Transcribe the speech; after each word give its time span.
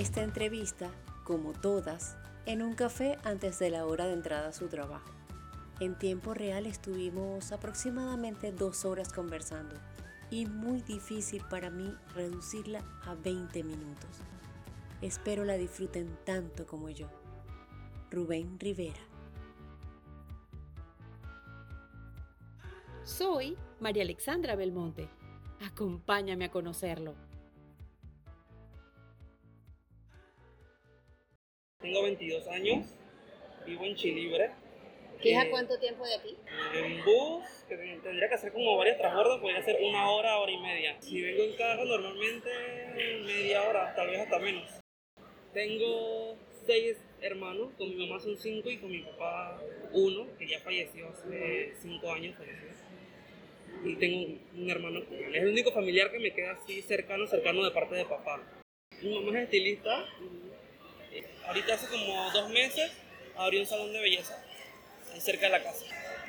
Esta 0.00 0.22
entrevista, 0.22 0.90
como 1.24 1.52
todas, 1.52 2.16
en 2.46 2.62
un 2.62 2.72
café 2.72 3.18
antes 3.22 3.58
de 3.58 3.68
la 3.68 3.84
hora 3.84 4.06
de 4.06 4.14
entrada 4.14 4.48
a 4.48 4.52
su 4.54 4.66
trabajo. 4.66 5.10
En 5.78 5.98
tiempo 5.98 6.32
real 6.32 6.64
estuvimos 6.64 7.52
aproximadamente 7.52 8.50
dos 8.50 8.86
horas 8.86 9.12
conversando 9.12 9.76
y 10.30 10.46
muy 10.46 10.80
difícil 10.80 11.44
para 11.50 11.68
mí 11.68 11.94
reducirla 12.14 12.82
a 13.02 13.14
20 13.14 13.62
minutos. 13.62 14.08
Espero 15.02 15.44
la 15.44 15.58
disfruten 15.58 16.16
tanto 16.24 16.66
como 16.66 16.88
yo. 16.88 17.08
Rubén 18.10 18.58
Rivera. 18.58 19.02
Soy 23.04 23.54
María 23.80 24.04
Alexandra 24.04 24.56
Belmonte. 24.56 25.10
Acompáñame 25.60 26.46
a 26.46 26.50
conocerlo. 26.50 27.29
Tengo 31.80 32.02
22 32.02 32.46
años, 32.48 32.86
vivo 33.64 33.84
en 33.86 33.94
Chilibre. 33.94 34.50
¿Qué 35.22 35.32
es 35.32 35.38
a 35.38 35.44
Eh, 35.44 35.50
cuánto 35.50 35.78
tiempo 35.78 36.04
de 36.04 36.14
aquí? 36.14 36.36
En 36.74 37.02
bus, 37.02 37.44
que 37.68 37.76
tendría 37.76 38.28
que 38.28 38.34
hacer 38.34 38.52
como 38.52 38.76
varios 38.76 38.98
transbordos, 38.98 39.40
podría 39.40 39.62
ser 39.62 39.78
una 39.80 40.10
hora, 40.10 40.38
hora 40.38 40.52
y 40.52 40.58
media. 40.58 41.00
Si 41.00 41.22
vengo 41.22 41.42
en 41.42 41.56
carro, 41.56 41.86
normalmente 41.86 42.50
media 43.24 43.62
hora, 43.62 43.94
tal 43.94 44.08
vez 44.08 44.20
hasta 44.20 44.38
menos. 44.38 44.70
Tengo 45.54 46.36
seis 46.66 46.98
hermanos, 47.22 47.72
con 47.78 47.88
mi 47.88 48.06
mamá 48.06 48.20
son 48.20 48.36
cinco 48.36 48.70
y 48.70 48.76
con 48.76 48.90
mi 48.90 49.00
papá 49.00 49.58
uno, 49.92 50.26
que 50.38 50.48
ya 50.48 50.60
falleció 50.60 51.08
hace 51.08 51.72
cinco 51.80 52.12
años. 52.12 52.36
falleció. 52.36 52.68
Y 53.84 53.96
tengo 53.96 54.18
un, 54.18 54.62
un 54.64 54.70
hermano, 54.70 55.00
es 55.00 55.42
el 55.42 55.48
único 55.48 55.72
familiar 55.72 56.10
que 56.10 56.18
me 56.18 56.34
queda 56.34 56.52
así 56.52 56.82
cercano, 56.82 57.26
cercano 57.26 57.64
de 57.64 57.70
parte 57.70 57.94
de 57.94 58.04
papá. 58.04 58.42
Mi 59.00 59.14
mamá 59.14 59.38
es 59.38 59.44
estilista. 59.44 60.06
Ahorita 61.46 61.74
hace 61.74 61.86
como 61.88 62.30
dos 62.32 62.50
meses 62.50 62.90
abrió 63.36 63.60
un 63.60 63.66
salón 63.66 63.92
de 63.92 64.00
belleza 64.00 64.42
cerca 65.18 65.46
de 65.46 65.52
la 65.52 65.62
casa. 65.62 65.84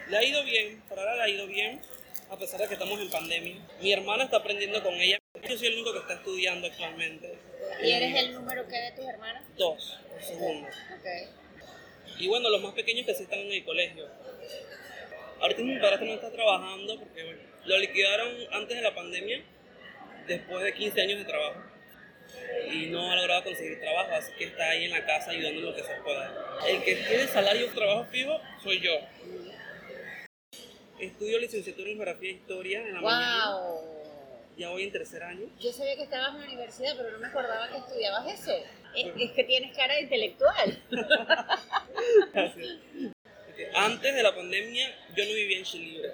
Le 0.09 0.17
ha 0.17 0.23
ido 0.23 0.43
bien, 0.43 0.81
por 0.89 0.99
ahora 0.99 1.15
le 1.15 1.21
ha 1.23 1.29
ido 1.29 1.47
bien, 1.47 1.81
a 2.29 2.37
pesar 2.37 2.59
de 2.59 2.67
que 2.67 2.73
estamos 2.73 2.99
en 2.99 3.09
pandemia. 3.09 3.55
Mi 3.81 3.93
hermana 3.93 4.23
está 4.23 4.37
aprendiendo 4.37 4.81
con 4.83 4.93
ella. 4.93 5.17
Yo 5.47 5.57
soy 5.57 5.67
el 5.67 5.73
único 5.73 5.93
que 5.93 5.99
está 5.99 6.13
estudiando 6.15 6.67
actualmente. 6.67 7.37
¿Y 7.83 7.91
eres 7.91 8.15
el 8.15 8.33
número 8.33 8.67
que 8.67 8.75
de 8.75 8.91
tus 8.91 9.05
hermanos? 9.05 9.43
Dos, 9.57 9.99
el 10.17 10.23
segundo. 10.23 10.67
Ok. 10.67 12.19
Y 12.19 12.27
bueno, 12.27 12.49
los 12.49 12.61
más 12.61 12.73
pequeños 12.73 13.05
que 13.05 13.13
sí 13.13 13.23
están 13.23 13.39
en 13.39 13.51
el 13.51 13.63
colegio. 13.63 14.07
Ahorita 15.39 15.61
mi 15.61 15.79
padrastro 15.79 16.07
no 16.07 16.13
está 16.13 16.31
trabajando 16.31 16.99
porque 16.99 17.23
bueno, 17.23 17.39
lo 17.65 17.77
liquidaron 17.79 18.35
antes 18.51 18.77
de 18.77 18.83
la 18.83 18.93
pandemia, 18.93 19.43
después 20.27 20.63
de 20.63 20.73
15 20.73 21.01
años 21.01 21.19
de 21.19 21.25
trabajo. 21.25 21.61
Y 22.71 22.87
no 22.87 23.11
conseguir 23.43 23.79
trabajo, 23.79 24.11
así 24.13 24.31
que 24.37 24.45
está 24.45 24.69
ahí 24.69 24.85
en 24.85 24.91
la 24.91 25.05
casa 25.05 25.31
ayudando 25.31 25.59
en 25.59 25.65
lo 25.65 25.75
que 25.75 25.83
se 25.83 25.93
pueda. 26.03 26.57
El 26.67 26.83
que 26.83 26.95
tiene 26.95 27.27
salario 27.27 27.67
o 27.67 27.69
trabajo 27.71 28.05
fijo 28.11 28.39
soy 28.63 28.79
yo. 28.79 28.93
Estudio 30.99 31.39
licenciatura 31.39 31.89
en 31.89 31.95
Geografía 31.95 32.29
e 32.29 32.33
Historia 32.33 32.81
en 32.81 32.93
la 32.93 33.01
mañana. 33.01 33.55
¡Wow! 33.55 34.01
Ya 34.57 34.69
voy 34.69 34.83
en 34.83 34.91
tercer 34.91 35.23
año. 35.23 35.47
Yo 35.59 35.71
sabía 35.71 35.95
que 35.95 36.03
estabas 36.03 36.35
en 36.35 36.41
la 36.41 36.45
universidad, 36.47 36.95
pero 36.95 37.11
no 37.11 37.19
me 37.19 37.27
acordaba 37.27 37.69
que 37.69 37.77
estudiabas 37.77 38.39
eso. 38.39 38.55
Es, 38.95 39.07
es 39.17 39.31
que 39.31 39.43
tienes 39.45 39.75
cara 39.75 39.95
de 39.95 40.01
intelectual. 40.01 40.83
Antes 43.73 44.15
de 44.15 44.23
la 44.23 44.35
pandemia 44.35 44.95
yo 45.15 45.25
no 45.25 45.33
vivía 45.33 45.57
en 45.57 45.63
Chilibre. 45.63 46.11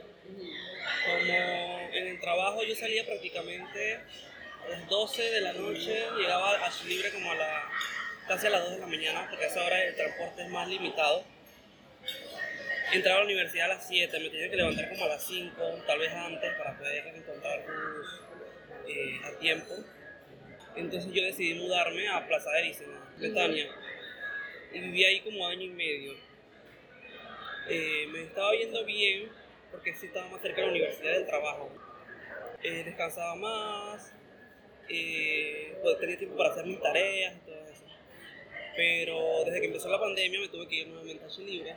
Como 1.06 1.80
en 1.94 2.08
el 2.08 2.20
trabajo 2.20 2.64
yo 2.64 2.76
salía 2.76 3.06
prácticamente 3.06 4.00
las 4.70 4.88
12 4.88 5.22
de 5.22 5.42
la 5.42 5.54
noche, 5.54 6.06
llegaba 6.18 6.66
a 6.66 6.72
Chilibre 6.72 7.12
como 7.12 7.32
a 7.32 7.36
la, 7.36 7.70
casi 8.28 8.48
a 8.48 8.50
las 8.50 8.64
2 8.64 8.72
de 8.74 8.80
la 8.80 8.88
mañana, 8.88 9.28
porque 9.30 9.46
a 9.46 9.48
esa 9.48 9.64
hora 9.64 9.84
el 9.84 9.96
transporte 9.96 10.44
es 10.44 10.50
más 10.50 10.68
limitado. 10.68 11.24
Entraba 12.94 13.18
a 13.18 13.20
la 13.20 13.26
universidad 13.26 13.66
a 13.66 13.76
las 13.76 13.88
7, 13.88 14.20
me 14.20 14.30
tenía 14.30 14.50
que 14.50 14.56
levantar 14.56 14.90
como 14.90 15.06
a 15.06 15.08
las 15.10 15.24
5, 15.26 15.84
tal 15.86 16.00
vez 16.00 16.14
antes, 16.14 16.54
para 16.56 16.78
poder 16.78 17.08
encontrar 17.08 17.66
bus 17.66 18.22
eh, 18.88 19.22
a 19.26 19.40
tiempo. 19.40 19.74
Entonces 20.76 21.12
yo 21.12 21.24
decidí 21.24 21.56
mudarme 21.56 22.08
a 22.08 22.26
Plaza 22.28 22.52
de 22.52 22.60
Erisena, 22.60 23.14
Betania. 23.18 23.68
Y 24.72 24.80
viví 24.80 25.04
ahí 25.04 25.22
como 25.22 25.48
año 25.48 25.64
y 25.64 25.70
medio. 25.70 26.14
Eh, 27.70 28.08
me 28.12 28.24
estaba 28.24 28.54
yendo 28.54 28.86
bien 28.86 29.30
porque 29.72 29.94
sí 29.96 30.06
estaba 30.06 30.30
más 30.30 30.42
cerca 30.42 30.62
de 30.62 30.68
la 30.68 30.72
universidad 30.72 31.14
del 31.14 31.26
trabajo. 31.26 31.70
Eh, 32.64 32.84
descansaba 32.86 33.36
más, 33.36 34.14
eh, 34.90 35.78
tenía 36.00 36.18
tiempo 36.18 36.38
para 36.38 36.52
hacer 36.52 36.66
mis 36.66 36.80
tareas 36.82 37.36
y 37.36 37.40
todo 37.46 37.68
eso. 37.68 37.84
Pero 38.76 39.44
desde 39.46 39.60
que 39.60 39.68
empezó 39.68 39.90
la 39.90 40.00
pandemia 40.00 40.40
me 40.40 40.48
tuve 40.50 40.68
que 40.68 40.76
ir 40.76 40.88
nuevamente 40.88 41.26
a 41.26 41.28
Chilibre 41.28 41.76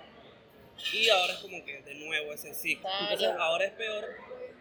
y 0.92 1.08
ahora 1.08 1.34
es 1.34 1.38
como 1.40 1.64
que 1.64 1.82
de 1.82 1.94
nuevo 1.94 2.32
ese 2.32 2.54
ciclo. 2.54 2.82
Claro. 2.82 3.04
Entonces 3.04 3.36
ahora 3.38 3.64
es 3.64 3.72
peor 3.72 4.04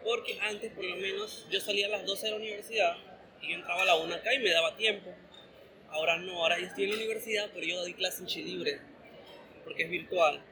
porque 0.04 0.38
antes 0.40 0.72
por 0.72 0.84
lo 0.84 0.96
menos 0.96 1.46
yo 1.50 1.60
salía 1.60 1.86
a 1.86 1.90
las 1.90 2.06
12 2.06 2.26
de 2.26 2.30
la 2.30 2.36
universidad 2.36 2.96
y 3.42 3.50
yo 3.50 3.54
entraba 3.56 3.82
a 3.82 3.84
la 3.84 3.96
1 3.96 4.14
acá 4.14 4.34
y 4.34 4.38
me 4.38 4.50
daba 4.50 4.76
tiempo. 4.76 5.12
Ahora 5.90 6.18
no, 6.18 6.42
ahora 6.42 6.58
yo 6.58 6.66
estoy 6.66 6.84
en 6.84 6.90
la 6.90 6.96
universidad, 6.96 7.50
pero 7.52 7.66
yo 7.66 7.80
doy 7.80 7.94
clase 7.94 8.22
en 8.22 8.26
Chilibre 8.26 8.80
porque 9.64 9.84
es 9.84 9.90
virtual. 9.90 10.42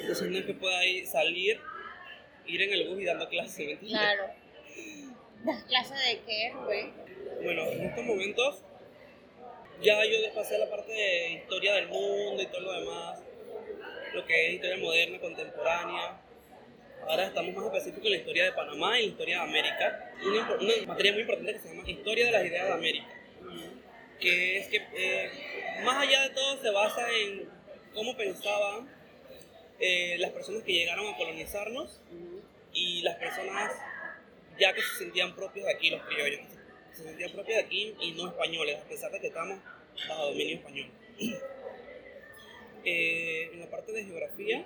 Entonces 0.00 0.28
no 0.30 0.38
es 0.38 0.44
que 0.44 0.54
pueda 0.54 0.84
ir, 0.84 1.06
salir, 1.06 1.60
ir 2.46 2.62
en 2.62 2.72
el 2.72 2.88
bus 2.88 3.00
y 3.00 3.04
dando 3.04 3.28
clases, 3.28 3.58
¿me 3.58 3.72
entiendes? 3.72 3.98
Claro. 3.98 4.45
¿Das 5.46 5.62
clase 5.62 5.94
de 5.94 6.20
qué, 6.26 6.50
Rubén? 6.52 6.92
Bueno, 7.40 7.66
en 7.66 7.84
estos 7.84 8.04
momentos 8.04 8.64
ya 9.80 10.04
yo 10.04 10.16
pasé 10.34 10.58
la 10.58 10.68
parte 10.68 10.90
de 10.90 11.34
historia 11.34 11.74
del 11.74 11.86
mundo 11.86 12.42
y 12.42 12.46
todo 12.46 12.62
lo 12.62 12.72
demás, 12.72 13.20
lo 14.12 14.26
que 14.26 14.48
es 14.48 14.54
historia 14.54 14.76
moderna, 14.78 15.20
contemporánea. 15.20 16.20
Ahora 17.06 17.28
estamos 17.28 17.54
más 17.54 17.66
específicos 17.66 18.06
en 18.06 18.10
la 18.10 18.16
historia 18.16 18.44
de 18.46 18.52
Panamá 18.54 18.98
y 18.98 19.02
la 19.04 19.08
historia 19.08 19.36
de 19.36 19.42
América. 19.42 20.10
Una, 20.24 20.52
una 20.54 20.86
materia 20.88 21.12
muy 21.12 21.20
importante 21.20 21.52
que 21.52 21.58
se 21.60 21.68
llama 21.68 21.88
Historia 21.88 22.26
de 22.26 22.32
las 22.32 22.44
Ideas 22.44 22.66
de 22.66 22.72
América, 22.72 23.20
que 24.18 24.58
es 24.58 24.66
que 24.66 24.76
eh, 24.96 25.30
más 25.84 26.02
allá 26.02 26.22
de 26.22 26.30
todo 26.30 26.60
se 26.60 26.70
basa 26.70 27.06
en 27.12 27.48
cómo 27.94 28.16
pensaban 28.16 28.92
eh, 29.78 30.16
las 30.18 30.32
personas 30.32 30.64
que 30.64 30.72
llegaron 30.72 31.06
a 31.06 31.16
colonizarnos 31.16 32.00
y 32.72 33.02
las 33.02 33.14
personas 33.14 33.72
ya 34.58 34.72
que 34.74 34.80
se 34.82 34.98
sentían 35.04 35.34
propios 35.34 35.66
de 35.66 35.72
aquí, 35.72 35.90
los 35.90 36.02
criollos, 36.02 36.40
se 36.92 37.02
sentían 37.04 37.32
propios 37.32 37.58
de 37.58 37.64
aquí 37.64 37.94
y 38.00 38.12
no 38.12 38.28
españoles, 38.28 38.78
a 38.82 38.88
pesar 38.88 39.10
de 39.12 39.20
que 39.20 39.26
estamos 39.28 39.58
bajo 40.08 40.26
dominio 40.26 40.56
español. 40.56 40.90
Eh, 42.88 43.50
en 43.52 43.58
la 43.58 43.66
parte 43.68 43.90
de 43.90 44.04
geografía 44.04 44.64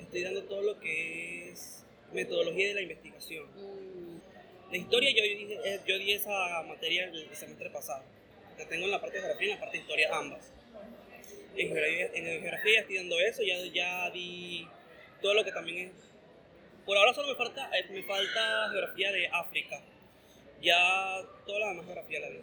estoy 0.00 0.22
dando 0.22 0.44
todo 0.44 0.62
lo 0.62 0.80
que 0.80 1.50
es 1.50 1.84
metodología 2.14 2.68
de 2.68 2.74
la 2.74 2.80
investigación. 2.80 3.46
La 4.70 4.76
historia 4.78 5.10
yo, 5.10 5.22
dije- 5.22 5.58
eh, 5.66 5.80
yo 5.86 5.98
di 5.98 6.12
esa 6.12 6.62
materia 6.62 7.04
el 7.04 7.28
semestre 7.36 7.68
pasado. 7.68 8.04
La 8.58 8.66
tengo 8.66 8.86
en 8.86 8.90
la 8.90 9.00
parte 9.02 9.16
de 9.16 9.20
geografía 9.22 9.48
y 9.48 9.50
en 9.50 9.56
la 9.56 9.60
parte 9.60 9.76
de 9.76 9.82
historia 9.82 10.08
ambas. 10.16 10.50
En 11.56 11.68
geografía, 11.68 12.06
en 12.14 12.24
geografía 12.24 12.80
estoy 12.80 12.96
dando 12.96 13.20
eso, 13.20 13.42
ya, 13.42 13.58
ya 13.66 14.10
di 14.10 14.66
todo 15.20 15.34
lo 15.34 15.44
que 15.44 15.52
también 15.52 15.88
es... 15.88 15.92
Por 16.88 16.96
ahora 16.96 17.12
solo 17.12 17.28
me 17.28 17.34
falta, 17.34 17.68
eh, 17.76 17.84
me 17.90 18.02
falta 18.02 18.70
geografía 18.70 19.12
de 19.12 19.28
África. 19.28 19.78
Ya 20.62 21.20
toda 21.44 21.58
la 21.58 21.68
demás 21.68 21.84
geografía 21.84 22.20
la 22.20 22.30
di. 22.30 22.40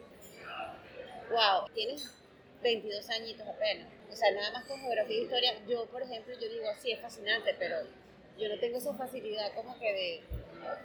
Wow, 1.31 1.67
tienes 1.73 2.13
22 2.61 3.09
añitos 3.09 3.47
apenas. 3.47 3.91
O 4.07 4.15
sea, 4.15 4.31
nada 4.33 4.51
más 4.51 4.65
con 4.65 4.79
geografía 4.79 5.17
e 5.17 5.21
historia. 5.21 5.51
Yo, 5.67 5.87
por 5.87 6.03
ejemplo, 6.03 6.35
yo 6.39 6.47
digo, 6.47 6.67
sí, 6.79 6.91
es 6.91 7.01
fascinante, 7.01 7.55
pero 7.57 7.77
yo 8.37 8.47
no 8.47 8.59
tengo 8.59 8.77
esa 8.77 8.93
facilidad 8.93 9.51
como 9.55 9.79
que 9.79 9.91
de, 9.91 10.23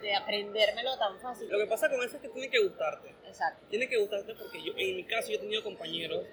de 0.01 0.15
aprendérmelo 0.15 0.97
tan 0.97 1.19
fácil. 1.19 1.47
Lo 1.47 1.59
que 1.59 1.67
pasa 1.67 1.87
con 1.87 2.03
eso 2.03 2.15
es 2.15 2.21
que 2.23 2.29
tiene 2.29 2.49
que 2.49 2.63
gustarte. 2.63 3.13
Exacto. 3.27 3.67
Tiene 3.69 3.87
que 3.87 3.97
gustarte 3.97 4.33
porque 4.33 4.59
yo, 4.63 4.73
en 4.75 4.95
mi 4.95 5.03
caso 5.03 5.29
yo 5.29 5.35
he 5.35 5.39
tenido 5.39 5.61
compañeros 5.61 6.25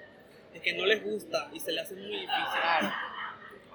de 0.54 0.60
que 0.62 0.72
no 0.72 0.86
les 0.86 1.04
gusta 1.04 1.50
y 1.52 1.60
se 1.60 1.72
les 1.72 1.84
hace 1.84 1.94
muy 1.94 2.06
difícil. 2.06 2.26
Claro. 2.30 3.17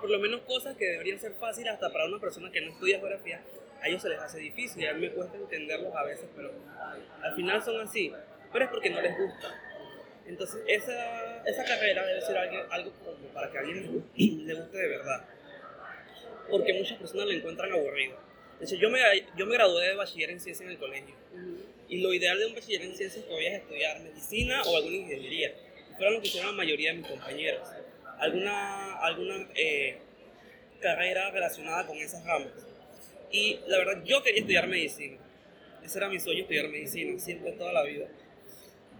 Por 0.03 0.09
lo 0.11 0.19
menos 0.19 0.41
cosas 0.41 0.75
que 0.75 0.83
deberían 0.85 1.17
ser 1.17 1.31
fáciles 1.35 1.71
hasta 1.71 1.89
para 1.89 2.03
una 2.03 2.19
persona 2.19 2.51
que 2.51 2.59
no 2.59 2.71
estudia 2.73 2.99
geografía, 2.99 3.41
a 3.81 3.87
ellos 3.87 4.01
se 4.01 4.09
les 4.09 4.19
hace 4.19 4.37
difícil 4.37 4.85
a 4.85 4.93
mí 4.93 4.99
me 4.99 5.11
cuesta 5.13 5.37
entenderlos 5.37 5.95
a 5.95 6.03
veces, 6.03 6.25
pero 6.35 6.51
al 7.21 7.33
final 7.37 7.63
son 7.63 7.79
así. 7.79 8.11
Pero 8.51 8.65
es 8.65 8.71
porque 8.71 8.89
no 8.89 9.01
les 9.01 9.17
gusta. 9.17 9.47
Entonces 10.25 10.61
esa, 10.67 11.41
esa 11.47 11.63
carrera 11.63 12.05
debe 12.05 12.19
ser 12.19 12.35
algo, 12.37 12.69
algo 12.69 12.91
como 13.05 13.27
para 13.29 13.49
que 13.49 13.57
a 13.57 13.61
alguien 13.61 14.03
le 14.17 14.53
guste- 14.55 14.71
de 14.77 14.87
verdad. 14.89 15.25
Porque 16.49 16.73
muchas 16.73 16.97
personas 16.97 17.25
lo 17.27 17.31
encuentran 17.31 17.71
aburrido. 17.71 18.17
De 18.59 18.65
hecho, 18.65 18.75
yo 18.75 18.89
me, 18.89 18.99
yo 19.37 19.45
me 19.45 19.53
gradué 19.53 19.87
de 19.87 19.95
bachiller 19.95 20.31
en 20.31 20.41
ciencia 20.41 20.65
en 20.65 20.71
el 20.71 20.77
colegio. 20.79 21.15
Y 21.87 22.01
lo 22.01 22.13
ideal 22.13 22.37
de 22.39 22.45
un 22.47 22.55
bachiller 22.55 22.81
en 22.81 22.93
ciencias 22.97 23.23
es 23.23 23.29
que 23.29 23.33
vayas 23.33 23.53
a 23.53 23.57
estudiar 23.59 24.01
medicina 24.01 24.63
o 24.63 24.75
alguna 24.75 24.97
ingeniería. 24.97 25.53
Fueron 25.95 26.15
lo 26.15 26.21
que 26.21 26.27
hicieron 26.27 26.51
la 26.51 26.57
mayoría 26.57 26.91
de 26.91 26.97
mis 26.97 27.07
compañeros. 27.07 27.69
Alguna, 28.19 28.97
alguna 28.99 29.47
eh, 29.55 29.97
carrera 30.79 31.31
relacionada 31.31 31.85
con 31.87 31.97
esas 31.97 32.23
ramas. 32.25 32.51
Y 33.31 33.59
la 33.67 33.77
verdad, 33.79 34.03
yo 34.03 34.21
quería 34.23 34.41
estudiar 34.41 34.67
medicina. 34.67 35.17
Ese 35.83 35.97
era 35.97 36.07
mi 36.07 36.19
sueño, 36.19 36.41
estudiar 36.41 36.69
medicina, 36.69 37.19
siempre, 37.19 37.51
toda 37.53 37.73
la 37.73 37.83
vida. 37.83 38.07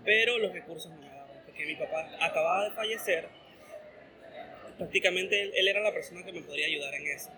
Pero 0.04 0.38
los 0.40 0.52
recursos 0.52 0.92
no 0.92 0.98
me 0.98 1.14
porque 1.46 1.66
mi 1.66 1.76
papá 1.76 2.10
acababa 2.20 2.66
de 2.66 2.72
fallecer. 2.72 3.28
Prácticamente 4.78 5.40
él, 5.40 5.52
él 5.56 5.68
era 5.68 5.82
la 5.82 5.94
persona 5.94 6.26
que 6.26 6.32
me 6.32 6.42
podría 6.42 6.66
ayudar 6.66 6.94
en 6.96 7.08
eso. 7.08 7.30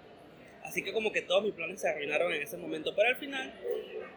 Así 0.64 0.82
que 0.82 0.94
como 0.94 1.12
que 1.12 1.22
todos 1.22 1.44
mis 1.44 1.54
planes 1.54 1.82
se 1.82 1.90
arruinaron 1.90 2.34
en 2.34 2.42
ese 2.42 2.58
momento. 2.58 2.96
Pero 2.96 3.10
al 3.10 3.18
final 3.18 3.54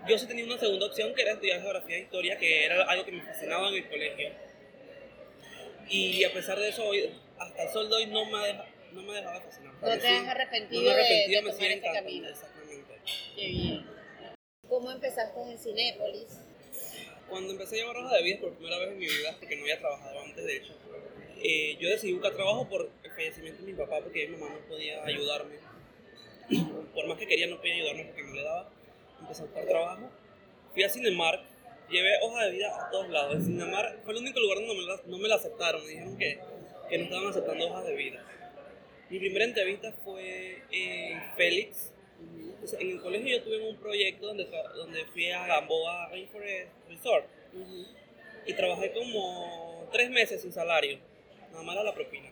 yo 0.08 0.18
sí 0.18 0.26
tenía 0.26 0.44
una 0.44 0.58
segunda 0.58 0.86
opción 0.86 1.14
que 1.14 1.22
era 1.22 1.32
estudiar 1.32 1.60
geografía 1.60 1.96
e 1.96 2.00
historia, 2.00 2.38
que 2.38 2.64
era 2.64 2.84
algo 2.84 3.04
que 3.04 3.12
me 3.12 3.22
fascinaba 3.22 3.68
en 3.68 3.74
el 3.74 3.88
colegio. 3.88 4.30
Y 5.90 6.24
a 6.24 6.32
pesar 6.32 6.58
de 6.58 6.68
eso, 6.68 6.86
hoy, 6.86 7.10
hasta 7.38 7.62
el 7.62 7.68
sol 7.70 7.88
de 7.88 7.96
hoy 7.96 8.06
no 8.06 8.24
me 8.26 8.38
ha 8.38 8.42
dejado, 8.46 8.68
no 8.92 9.02
me 9.02 9.12
ha 9.12 9.14
dejado 9.16 9.40
de 9.40 9.46
fascinar. 9.46 9.74
No 9.74 9.98
te 9.98 10.08
has 10.08 10.28
arrepentido, 10.28 10.82
no 10.82 10.88
me 10.88 10.92
he 10.92 10.96
de- 10.96 11.00
arrepentido, 11.02 11.40
de, 11.40 11.46
me 11.46 11.52
tomar 11.52 11.70
este 11.70 11.92
camino. 11.92 12.28
Exactamente. 12.28 12.94
Qué 13.36 13.46
bien. 13.46 13.86
¿Cómo 14.68 14.90
empezaste 14.90 15.40
en 15.40 15.58
Cinépolis? 15.58 16.40
Cuando 17.28 17.52
empecé 17.52 17.76
a 17.76 17.78
llevar 17.78 17.96
hoja 17.96 18.16
de 18.16 18.22
vida 18.22 18.40
por 18.40 18.54
primera 18.54 18.78
vez 18.78 18.88
en 18.90 18.98
mi 18.98 19.06
vida, 19.06 19.36
porque 19.38 19.56
no 19.56 19.62
había 19.62 19.78
trabajado 19.78 20.20
antes 20.20 20.44
de 20.44 20.56
hecho, 20.56 20.74
eh, 21.42 21.76
yo 21.78 21.88
decidí 21.88 22.12
buscar 22.12 22.34
trabajo 22.34 22.68
por 22.68 22.90
el 23.02 23.10
fallecimiento 23.10 23.62
de 23.62 23.72
mi 23.72 23.78
papá, 23.78 24.00
porque 24.02 24.26
mi 24.28 24.36
mamá 24.36 24.54
no 24.54 24.66
podía 24.68 25.04
ayudarme. 25.04 25.56
Por 26.94 27.06
más 27.06 27.18
que 27.18 27.26
quería, 27.26 27.46
no 27.46 27.58
podía 27.58 27.74
ayudarme 27.74 28.04
porque 28.06 28.22
no 28.22 28.34
le 28.34 28.42
daba. 28.42 28.70
Empecé 29.20 29.42
a 29.42 29.44
buscar 29.44 29.66
trabajo. 29.66 30.10
Fui 30.72 30.82
a 30.82 30.88
Cinemark, 30.88 31.42
llevé 31.90 32.18
hoja 32.22 32.44
de 32.46 32.50
vida 32.52 32.86
a 32.86 32.90
todos 32.90 33.08
lados. 33.10 33.34
El 33.36 33.44
Cinemark 33.44 34.02
fue 34.02 34.12
el 34.14 34.18
único 34.20 34.40
lugar 34.40 34.58
donde 34.58 34.74
no 34.74 34.80
me 34.80 34.86
la, 34.86 35.00
no 35.06 35.18
me 35.18 35.28
la 35.28 35.34
aceptaron. 35.36 35.82
Me 35.84 35.90
dijeron 35.90 36.16
que, 36.16 36.40
que 36.88 36.98
no 36.98 37.04
estaban 37.04 37.26
aceptando 37.28 37.68
hojas 37.68 37.86
de 37.86 37.94
vida. 37.94 38.24
Mi 39.10 39.18
primera 39.18 39.44
entrevista 39.44 39.92
fue 40.04 40.62
en 40.70 41.34
Félix. 41.36 41.92
Entonces, 42.20 42.80
en 42.80 42.90
el 42.90 43.00
colegio 43.00 43.38
yo 43.38 43.42
tuve 43.44 43.68
un 43.68 43.76
proyecto 43.76 44.26
donde, 44.26 44.48
donde 44.74 45.04
fui 45.06 45.30
a 45.30 45.46
Gamboa 45.46 46.08
Rainforest 46.10 46.70
Resort 46.88 47.26
y 48.46 48.54
trabajé 48.54 48.92
como 48.92 49.88
tres 49.92 50.10
meses 50.10 50.42
sin 50.42 50.52
salario, 50.52 50.98
nada 51.52 51.62
más 51.62 51.76
era 51.76 51.84
la 51.84 51.94
propina. 51.94 52.30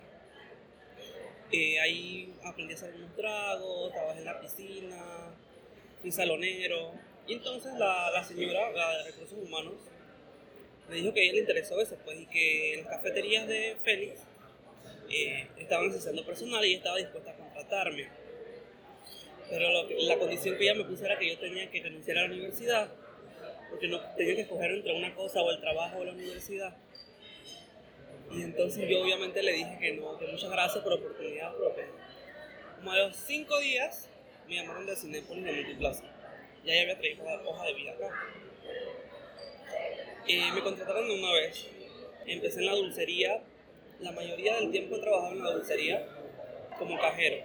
Eh, 1.52 1.78
ahí 1.78 2.34
aprendí 2.42 2.72
a 2.72 2.76
hacer 2.76 2.94
unos 2.94 3.14
tragos, 3.14 3.92
trabajé 3.92 4.18
en 4.18 4.24
la 4.24 4.40
piscina, 4.40 5.34
fui 6.00 6.10
salonero. 6.10 6.92
Y 7.26 7.34
entonces 7.34 7.74
la, 7.74 8.10
la 8.10 8.24
señora, 8.24 8.70
la 8.72 8.98
de 8.98 9.04
recursos 9.04 9.38
humanos, 9.38 9.74
me 10.88 10.96
dijo 10.96 11.12
que 11.12 11.20
a 11.20 11.22
ella 11.24 11.34
le 11.34 11.40
interesó 11.40 11.80
eso, 11.80 11.96
pues, 12.04 12.20
y 12.20 12.26
que 12.26 12.74
en 12.74 12.84
las 12.84 12.96
cafeterías 12.96 13.46
de 13.46 13.76
Félix 13.84 14.20
eh, 15.10 15.48
estaban 15.56 15.88
necesitando 15.88 16.24
personal 16.24 16.64
y 16.64 16.74
estaba 16.74 16.96
dispuesta 16.96 17.30
a 17.30 17.36
contratarme. 17.36 18.08
Pero 19.48 19.70
lo 19.70 19.88
la 19.88 20.18
condición 20.18 20.56
que 20.56 20.64
ella 20.64 20.74
me 20.74 20.84
puso 20.84 21.04
era 21.04 21.18
que 21.18 21.28
yo 21.28 21.38
tenía 21.38 21.70
que 21.70 21.82
renunciar 21.82 22.18
a 22.18 22.22
la 22.22 22.26
universidad, 22.28 22.92
porque 23.70 23.88
no 23.88 24.00
tenía 24.16 24.34
que 24.34 24.40
escoger 24.42 24.72
entre 24.72 24.92
una 24.96 25.14
cosa 25.14 25.42
o 25.42 25.50
el 25.50 25.60
trabajo 25.60 25.98
o 25.98 26.04
la 26.04 26.12
universidad. 26.12 26.76
Y 28.32 28.42
entonces 28.42 28.88
yo 28.88 29.02
obviamente 29.02 29.42
le 29.42 29.52
dije 29.52 29.78
que 29.78 29.92
no, 29.94 30.18
que 30.18 30.26
muchas 30.26 30.50
gracias 30.50 30.82
por 30.82 30.92
la 30.92 30.98
oportunidad, 30.98 31.52
que 31.76 31.84
como 32.76 32.92
a 32.92 32.98
los 32.98 33.16
cinco 33.16 33.58
días 33.60 34.08
me 34.48 34.56
llamaron 34.56 34.86
de 34.86 34.96
Cinépolis 34.96 35.44
de 35.44 35.52
Multiplaza. 35.52 36.04
Ya 36.64 36.74
ya 36.74 36.82
había 36.82 36.98
traído 36.98 37.24
hoja 37.24 37.64
de 37.66 37.74
vida 37.74 37.92
acá. 37.92 38.10
Eh, 40.28 40.52
me 40.52 40.62
contrataron 40.62 41.08
de 41.08 41.14
una 41.18 41.32
vez. 41.32 41.66
Empecé 42.26 42.60
en 42.60 42.66
la 42.66 42.74
dulcería. 42.74 43.42
La 44.00 44.12
mayoría 44.12 44.56
del 44.56 44.70
tiempo 44.70 44.96
he 44.96 45.00
trabajado 45.00 45.32
en 45.32 45.44
la 45.44 45.50
dulcería 45.52 46.06
como 46.78 46.98
cajero. 47.00 47.36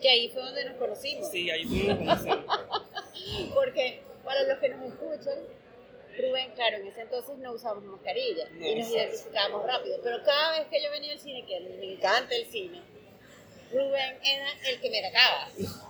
Que 0.00 0.08
ahí 0.08 0.28
fue 0.30 0.42
donde 0.42 0.64
nos 0.64 0.76
conocimos. 0.76 1.30
Sí, 1.30 1.50
ahí 1.50 1.64
fue 1.64 1.78
donde 1.88 2.04
nos 2.04 2.18
conocimos. 2.18 2.58
Porque 3.54 4.00
para 4.24 4.42
los 4.44 4.58
que 4.58 4.68
nos 4.70 4.92
escuchan, 4.92 5.38
Rubén, 6.18 6.50
claro, 6.54 6.76
en 6.78 6.86
ese 6.88 7.00
entonces 7.02 7.36
no 7.38 7.52
usábamos 7.52 7.84
mascarilla 7.84 8.44
No, 8.52 8.66
y 8.66 8.74
nos 8.76 8.90
identificábamos 8.90 9.66
rápido. 9.66 9.98
Pero 10.02 10.22
cada 10.24 10.58
vez 10.58 10.68
que 10.68 10.82
yo 10.82 10.90
venía 10.90 11.12
al 11.12 11.20
cine, 11.20 11.44
que 11.46 11.60
me 11.60 11.92
encanta 11.94 12.34
el 12.34 12.46
cine, 12.50 12.80
Rubén 13.72 14.18
era 14.24 14.46
el 14.68 14.80
que 14.80 14.90
me 14.90 14.98
atacaba. 15.06 15.48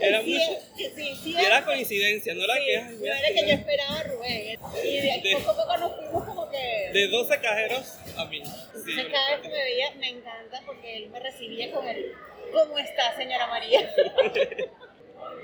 Era 0.00 0.20
Sí, 0.22 0.34
mucho. 0.34 1.16
sí, 1.22 1.36
era 1.38 1.64
coincidencia, 1.64 2.34
no 2.34 2.42
era 2.42 2.54
que. 2.56 2.80
no 2.96 3.04
era 3.06 3.28
que 3.28 3.40
yo 3.46 3.52
esperaba 3.54 4.00
a 4.00 4.02
Rubén. 4.02 4.58
Y 4.82 4.96
de, 4.96 5.20
De- 5.22 5.36
poco 5.44 5.50
a 5.52 5.56
poco 5.64 5.76
nos 5.78 5.94
fuimos 5.96 6.24
como 6.24 6.50
que... 6.50 6.90
De 6.92 7.06
12 7.06 7.40
cajeros 7.40 7.86
a 8.16 8.24
mí. 8.26 8.42
Sí, 8.44 8.50
Entonces 8.74 9.06
cada 9.12 9.30
vez 9.32 9.40
que 9.42 9.48
me 9.48 9.62
veía 9.62 9.90
me 9.96 10.08
encanta 10.08 10.62
porque 10.66 10.96
él 10.96 11.10
me 11.10 11.20
recibía 11.20 11.70
con 11.72 11.86
el 11.88 12.12
¿Cómo 12.52 12.78
está, 12.78 13.16
señora 13.16 13.46
María? 13.46 13.88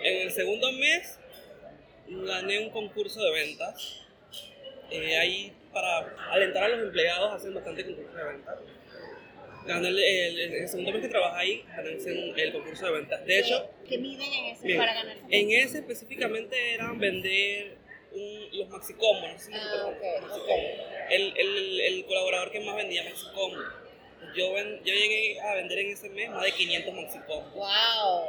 En 0.02 0.16
el 0.22 0.30
segundo 0.32 0.70
mes 0.72 1.18
gané 2.08 2.58
un 2.60 2.70
concurso 2.70 3.20
de 3.22 3.30
ventas. 3.32 4.02
Eh, 4.90 5.16
ahí 5.16 5.52
para 5.72 5.98
alentar 6.30 6.64
a 6.64 6.68
los 6.68 6.80
empleados 6.80 7.34
hacen 7.34 7.54
bastante 7.54 7.84
concurso 7.84 8.16
de 8.16 8.24
ventas. 8.24 8.56
Gané 9.66 9.88
el, 9.88 9.98
el- 9.98 10.54
el- 10.54 10.68
segundo 10.68 10.92
mes 10.92 11.02
que 11.02 11.08
trabajé 11.08 11.40
ahí, 11.40 11.64
gané 11.76 11.90
el, 11.90 12.38
el 12.38 12.52
concurso 12.52 12.86
de 12.86 12.92
ventas. 12.92 13.24
De 13.24 13.38
hecho, 13.40 13.68
¿Qué 13.88 13.98
miden 13.98 14.32
en 14.32 14.44
ese 14.54 14.66
bien, 14.66 14.78
para 14.78 14.94
ganar? 14.94 15.16
en 15.28 15.50
ese 15.50 15.78
específicamente 15.78 16.74
eran 16.74 16.98
vender 16.98 17.76
un- 18.16 18.58
los 18.58 18.68
maxicombos. 18.68 19.30
No 19.32 19.38
sé 19.38 19.46
si 19.46 19.52
Ah, 19.54 19.60
recuerdan 19.72 19.94
ok, 19.94 20.02
los 20.02 20.22
maxicombos. 20.30 20.70
El, 21.10 21.36
el- 21.36 21.80
el 21.80 22.06
colaborador 22.06 22.50
que 22.50 22.60
más 22.60 22.76
vendía 22.76 23.04
maxicombos. 23.04 23.64
Yo, 24.34 24.52
ven- 24.54 24.80
yo 24.84 24.92
llegué 24.94 25.40
a 25.40 25.54
vender 25.54 25.78
en 25.78 25.92
ese 25.92 26.08
mes 26.10 26.30
más 26.30 26.42
de 26.42 26.52
500 26.52 26.94
maxicombos. 26.94 27.54
¡Wow! 27.54 28.24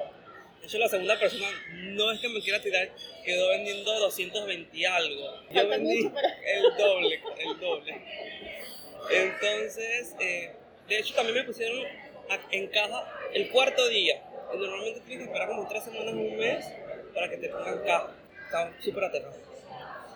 De 0.61 0.65
hecho, 0.67 0.77
la 0.79 0.89
segunda 0.89 1.17
persona, 1.19 1.47
no 1.71 2.11
es 2.11 2.19
que 2.19 2.29
me 2.29 2.41
quiera 2.41 2.61
tirar, 2.61 2.89
quedó 3.23 3.49
vendiendo 3.49 3.93
220 3.99 4.75
y 4.77 4.85
algo. 4.85 5.25
Yo 5.49 5.53
Falta 5.53 5.63
vendí 5.69 6.03
mucho 6.03 6.15
el 6.45 6.77
doble, 6.77 7.21
el 7.39 7.59
doble. 7.59 8.01
Entonces, 9.09 10.15
eh, 10.19 10.51
de 10.87 10.99
hecho, 10.99 11.13
también 11.15 11.37
me 11.37 11.43
pusieron 11.43 11.79
en 12.51 12.67
caja 12.67 13.13
el 13.33 13.49
cuarto 13.49 13.87
día. 13.87 14.21
Normalmente 14.53 15.01
tienes 15.01 15.27
que 15.27 15.31
esperar 15.33 15.47
como 15.49 15.67
tres 15.67 15.83
semanas 15.83 16.13
un 16.13 16.37
mes 16.37 16.65
para 17.13 17.29
que 17.29 17.37
te 17.37 17.49
pongan 17.49 17.79
caja. 17.85 18.11
Estaba 18.45 18.71
súper 18.81 19.03
aterrado. 19.05 19.35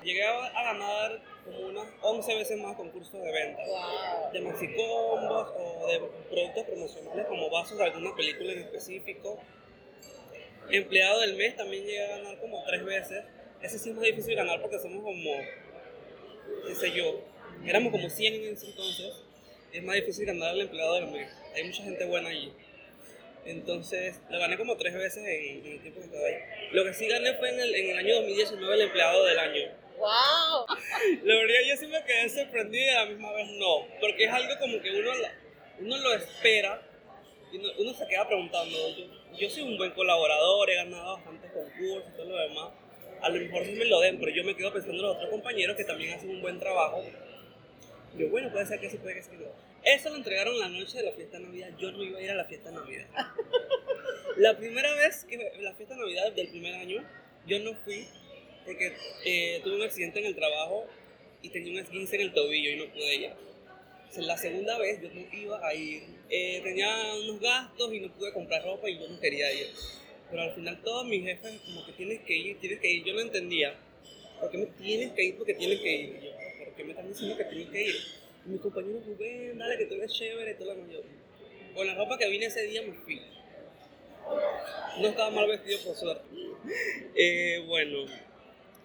Llegué 0.04 0.24
a, 0.24 0.64
ganar 0.64 1.22
como 1.46 1.60
unas 1.60 1.88
11 2.02 2.36
veces 2.36 2.60
más 2.60 2.76
concursos 2.76 3.14
de 3.14 3.32
venta 3.32 3.62
¡Wow! 3.66 4.32
de 4.34 4.42
maxicombos 4.42 5.54
o 5.56 5.88
de 5.88 6.00
productos 6.30 6.64
promocionales 6.66 7.26
como 7.28 7.50
vasos 7.52 7.78
de 7.78 7.84
alguna 7.84 8.16
película 8.16 8.54
en 8.54 8.60
específico. 8.60 9.40
Empleado 10.72 11.20
del 11.22 11.36
mes 11.36 11.56
también 11.56 11.86
llegué 11.86 12.04
a 12.04 12.18
ganar 12.18 12.40
como 12.40 12.64
tres 12.64 12.84
veces. 12.84 13.26
Ese 13.62 13.78
sí 13.78 13.90
es 13.90 13.96
más 13.96 14.06
difícil 14.06 14.36
ganar 14.36 14.60
porque 14.60 14.80
somos 14.80 15.04
como, 15.04 15.32
qué 16.68 16.76
sé 16.76 16.92
yo, 16.94 17.22
éramos 17.64 17.92
como 17.92 18.10
100 18.10 18.34
en 18.34 18.54
ese 18.54 18.68
entonces. 18.68 19.14
Es 19.72 19.84
más 19.84 19.96
difícil 19.96 20.26
ganar 20.26 20.56
el 20.56 20.62
empleado 20.62 20.96
del 20.96 21.08
mes. 21.08 21.32
Hay 21.56 21.64
mucha 21.64 21.84
gente 21.84 22.06
buena 22.06 22.30
allí. 22.30 22.52
Entonces, 23.46 24.20
lo 24.30 24.40
gané 24.40 24.58
como 24.58 24.78
tres 24.78 24.94
veces 24.94 25.18
en, 25.18 25.66
en 25.66 25.74
el 25.74 25.82
tiempo 25.82 26.00
que 26.00 26.06
estaba 26.06 26.26
ahí. 26.26 26.36
Lo 26.72 26.86
que 26.86 26.94
sí 26.94 27.08
gané 27.08 27.34
fue 27.36 27.50
en 27.50 27.60
el, 27.60 27.76
en 27.76 27.90
el 27.92 27.98
año 27.98 28.16
2019 28.16 28.76
el 28.76 28.82
empleado 28.82 29.26
del 29.26 29.40
año. 29.40 29.81
¡Wow! 30.02 30.66
La 31.24 31.36
verdad, 31.36 31.56
yo 31.68 31.78
sí 31.78 31.86
me 31.86 32.04
quedé 32.04 32.28
sorprendido 32.28 32.86
y 32.86 32.90
a 32.90 33.04
la 33.04 33.12
misma 33.12 33.32
vez 33.34 33.48
no. 33.52 33.86
Porque 34.00 34.24
es 34.24 34.32
algo 34.32 34.58
como 34.60 34.82
que 34.82 34.90
uno, 34.90 35.12
uno 35.80 35.98
lo 35.98 36.14
espera 36.16 36.82
y 37.52 37.58
uno, 37.58 37.70
uno 37.78 37.94
se 37.94 38.08
queda 38.08 38.28
preguntando. 38.28 38.76
Yo, 38.98 39.06
yo 39.38 39.50
soy 39.50 39.62
un 39.62 39.78
buen 39.78 39.92
colaborador, 39.92 40.70
he 40.72 40.76
ganado 40.76 41.18
bastantes 41.18 41.52
concursos 41.52 42.12
y 42.14 42.18
todo 42.18 42.30
lo 42.30 42.38
demás. 42.38 42.72
A 43.22 43.30
lo 43.30 43.40
mejor 43.40 43.64
sí 43.64 43.74
me 43.74 43.86
lo 43.86 44.00
den, 44.00 44.20
pero 44.20 44.32
yo 44.32 44.44
me 44.44 44.56
quedo 44.56 44.74
pensando 44.74 44.98
en 44.98 45.04
los 45.04 45.16
otros 45.18 45.30
compañeros 45.30 45.78
que 45.78 45.84
también 45.84 46.14
hacen 46.14 46.32
un 46.32 46.42
buen 46.42 46.60
trabajo. 46.60 47.04
Yo, 48.18 48.28
bueno, 48.30 48.52
puede 48.52 48.66
ser 48.66 48.80
que 48.80 48.90
sí, 48.90 48.98
puede 48.98 49.16
que 49.16 49.22
sí. 49.22 49.32
no. 49.34 49.46
Eso 49.84 50.10
lo 50.10 50.16
entregaron 50.16 50.58
la 50.58 50.68
noche 50.68 50.98
de 50.98 51.04
la 51.04 51.12
fiesta 51.12 51.38
de 51.38 51.46
Navidad. 51.46 51.70
Yo 51.78 51.92
no 51.92 52.04
iba 52.04 52.18
a 52.18 52.22
ir 52.24 52.32
a 52.32 52.36
la 52.36 52.46
fiesta 52.46 52.70
de 52.70 52.76
Navidad. 52.76 53.08
La 54.38 54.58
primera 54.58 54.94
vez 54.96 55.26
que 55.26 55.38
la 55.60 55.74
fiesta 55.74 55.94
de 55.94 56.02
Navidad 56.02 56.32
del 56.32 56.48
primer 56.48 56.74
año, 56.76 57.04
yo 57.46 57.60
no 57.60 57.76
fui 57.84 58.08
porque 58.66 58.94
eh, 59.26 59.62
tuve 59.64 59.76
un 59.76 59.82
accidente 59.84 60.20
en 60.20 60.26
el 60.26 60.36
trabajo 60.36 60.88
y 61.42 61.50
tenía 61.50 61.74
un 61.74 61.80
esguince 61.80 62.16
en 62.16 62.22
el 62.22 62.34
tobillo 62.34 62.72
y 62.72 62.76
no 62.78 62.86
pude 62.94 63.16
ir. 63.16 63.32
O 64.10 64.14
sea, 64.14 64.24
la 64.24 64.38
segunda 64.38 64.78
vez 64.78 65.02
yo 65.02 65.10
no 65.10 65.22
iba 65.32 65.66
a 65.66 65.74
ir. 65.74 66.04
Eh, 66.30 66.62
tenía 66.64 67.16
unos 67.24 67.40
gastos 67.40 67.94
y 67.94 68.00
no 68.00 68.14
pude 68.14 68.34
comprar 68.34 68.64
ropa 68.64 68.90
y 68.90 69.00
yo 69.00 69.08
no 69.08 69.20
quería 69.20 69.52
ir. 69.54 69.68
Pero 70.30 70.44
al 70.44 70.54
final 70.54 70.82
todos 70.82 71.06
mis 71.06 71.24
jefes 71.24 71.60
como 71.66 71.86
que 71.86 71.94
tienes 71.94 72.22
que 72.22 72.36
ir, 72.36 72.60
tienes 72.60 72.80
que 72.80 72.92
ir. 72.92 73.04
Yo 73.04 73.14
no 73.14 73.22
entendía. 73.22 73.76
¿Por 74.40 74.52
qué 74.52 74.58
me 74.58 74.66
tienes 74.66 75.12
que 75.14 75.24
ir? 75.24 75.38
Porque 75.38 75.54
tienes 75.54 75.80
que 75.80 75.96
ir. 75.96 76.32
¿por 76.66 76.76
qué 76.76 76.84
me 76.84 76.92
están 76.92 77.08
diciendo 77.08 77.38
que 77.38 77.44
tienes 77.46 77.70
que 77.70 77.84
ir? 77.84 77.96
Y 78.46 78.50
mi 78.50 78.58
compañero, 78.58 79.02
Rubén, 79.06 79.58
dale 79.58 79.78
que 79.78 79.86
tú 79.86 79.96
eres 79.96 80.14
chévere 80.14 80.56
todo 80.56 80.74
lo. 80.74 80.88
Yo, 80.92 81.02
Con 81.76 81.88
la 81.88 81.96
ropa 81.96 82.18
que 82.18 82.30
vine 82.30 82.46
ese 82.46 82.64
día 82.64 82.82
me 82.82 82.94
fui. 82.94 83.22
No 85.00 85.08
estaba 85.08 85.30
mal 85.32 85.48
vestido 85.48 85.80
por 85.80 85.96
suerte. 85.96 86.26
Eh, 87.16 87.64
bueno, 87.68 88.06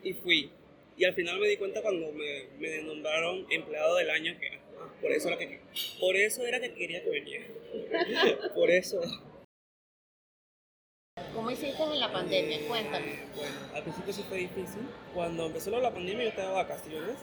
y 0.06 0.14
fui. 0.14 0.50
Y 0.96 1.04
al 1.04 1.14
final 1.14 1.38
me 1.38 1.48
di 1.48 1.56
cuenta 1.56 1.82
cuando 1.82 2.10
me, 2.12 2.44
me 2.58 2.80
nombraron 2.82 3.46
empleado 3.50 3.96
del 3.96 4.08
año 4.08 4.34
que 4.38 4.48
ah, 4.78 4.88
por 5.02 5.12
eso 5.12 5.28
era 5.28 5.36
que 5.36 5.60
por 6.00 6.16
eso 6.16 6.46
era 6.46 6.60
que 6.60 6.72
quería 6.72 7.02
que 7.02 7.10
viniera. 7.10 7.46
por 8.54 8.70
eso. 8.70 9.00
¿Cómo 11.34 11.50
hiciste 11.50 11.82
en 11.82 12.00
la 12.00 12.12
pandemia? 12.12 12.60
Cuéntame. 12.66 13.18
Bueno, 13.34 13.56
al 13.74 13.82
principio 13.82 14.12
sí 14.12 14.24
fue 14.28 14.38
difícil. 14.38 14.82
Cuando 15.12 15.46
empezó 15.46 15.70
la 15.70 15.92
pandemia 15.92 16.22
yo 16.22 16.30
estaba 16.30 16.48
de 16.48 16.54
vacaciones. 16.54 17.16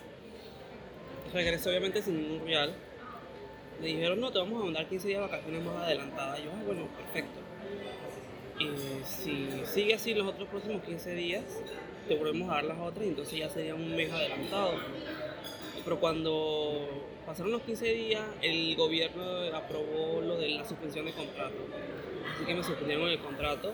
regresé 1.34 1.70
obviamente 1.70 2.02
sin 2.02 2.22
ningún 2.22 2.46
real. 2.46 2.76
Me 3.80 3.88
dijeron, 3.88 4.20
no, 4.20 4.32
te 4.32 4.38
vamos 4.38 4.62
a 4.62 4.66
mandar 4.66 4.88
15 4.88 5.08
días 5.08 5.20
de 5.20 5.28
vacaciones 5.28 5.64
más 5.64 5.84
adelantadas. 5.84 6.44
Yo, 6.44 6.52
ah, 6.52 6.62
bueno, 6.66 6.88
perfecto. 6.96 7.40
Y 8.60 9.04
si 9.04 9.50
sigue 9.66 9.96
así 9.96 10.14
los 10.14 10.28
otros 10.28 10.48
próximos 10.48 10.84
15 10.84 11.16
días, 11.16 11.44
te 12.08 12.16
volvemos 12.16 12.50
a 12.50 12.56
dar 12.56 12.64
las 12.66 12.80
otras 12.80 13.06
y 13.06 13.10
entonces 13.10 13.40
ya 13.40 13.50
sería 13.50 13.76
un 13.76 13.96
mes 13.96 14.12
adelantado. 14.12 14.74
Pero 15.84 16.00
cuando 16.00 16.88
pasaron 17.26 17.52
los 17.52 17.62
15 17.62 17.86
días, 17.94 18.24
el 18.42 18.76
gobierno 18.76 19.24
aprobó 19.54 20.22
lo 20.22 20.38
de 20.38 20.50
la 20.50 20.66
suspensión 20.66 21.06
de 21.06 21.14
contrato. 21.14 21.56
Así 22.36 22.46
que 22.46 22.56
me 22.56 22.64
suspendieron 22.64 23.10
el 23.10 23.20
contrato 23.20 23.74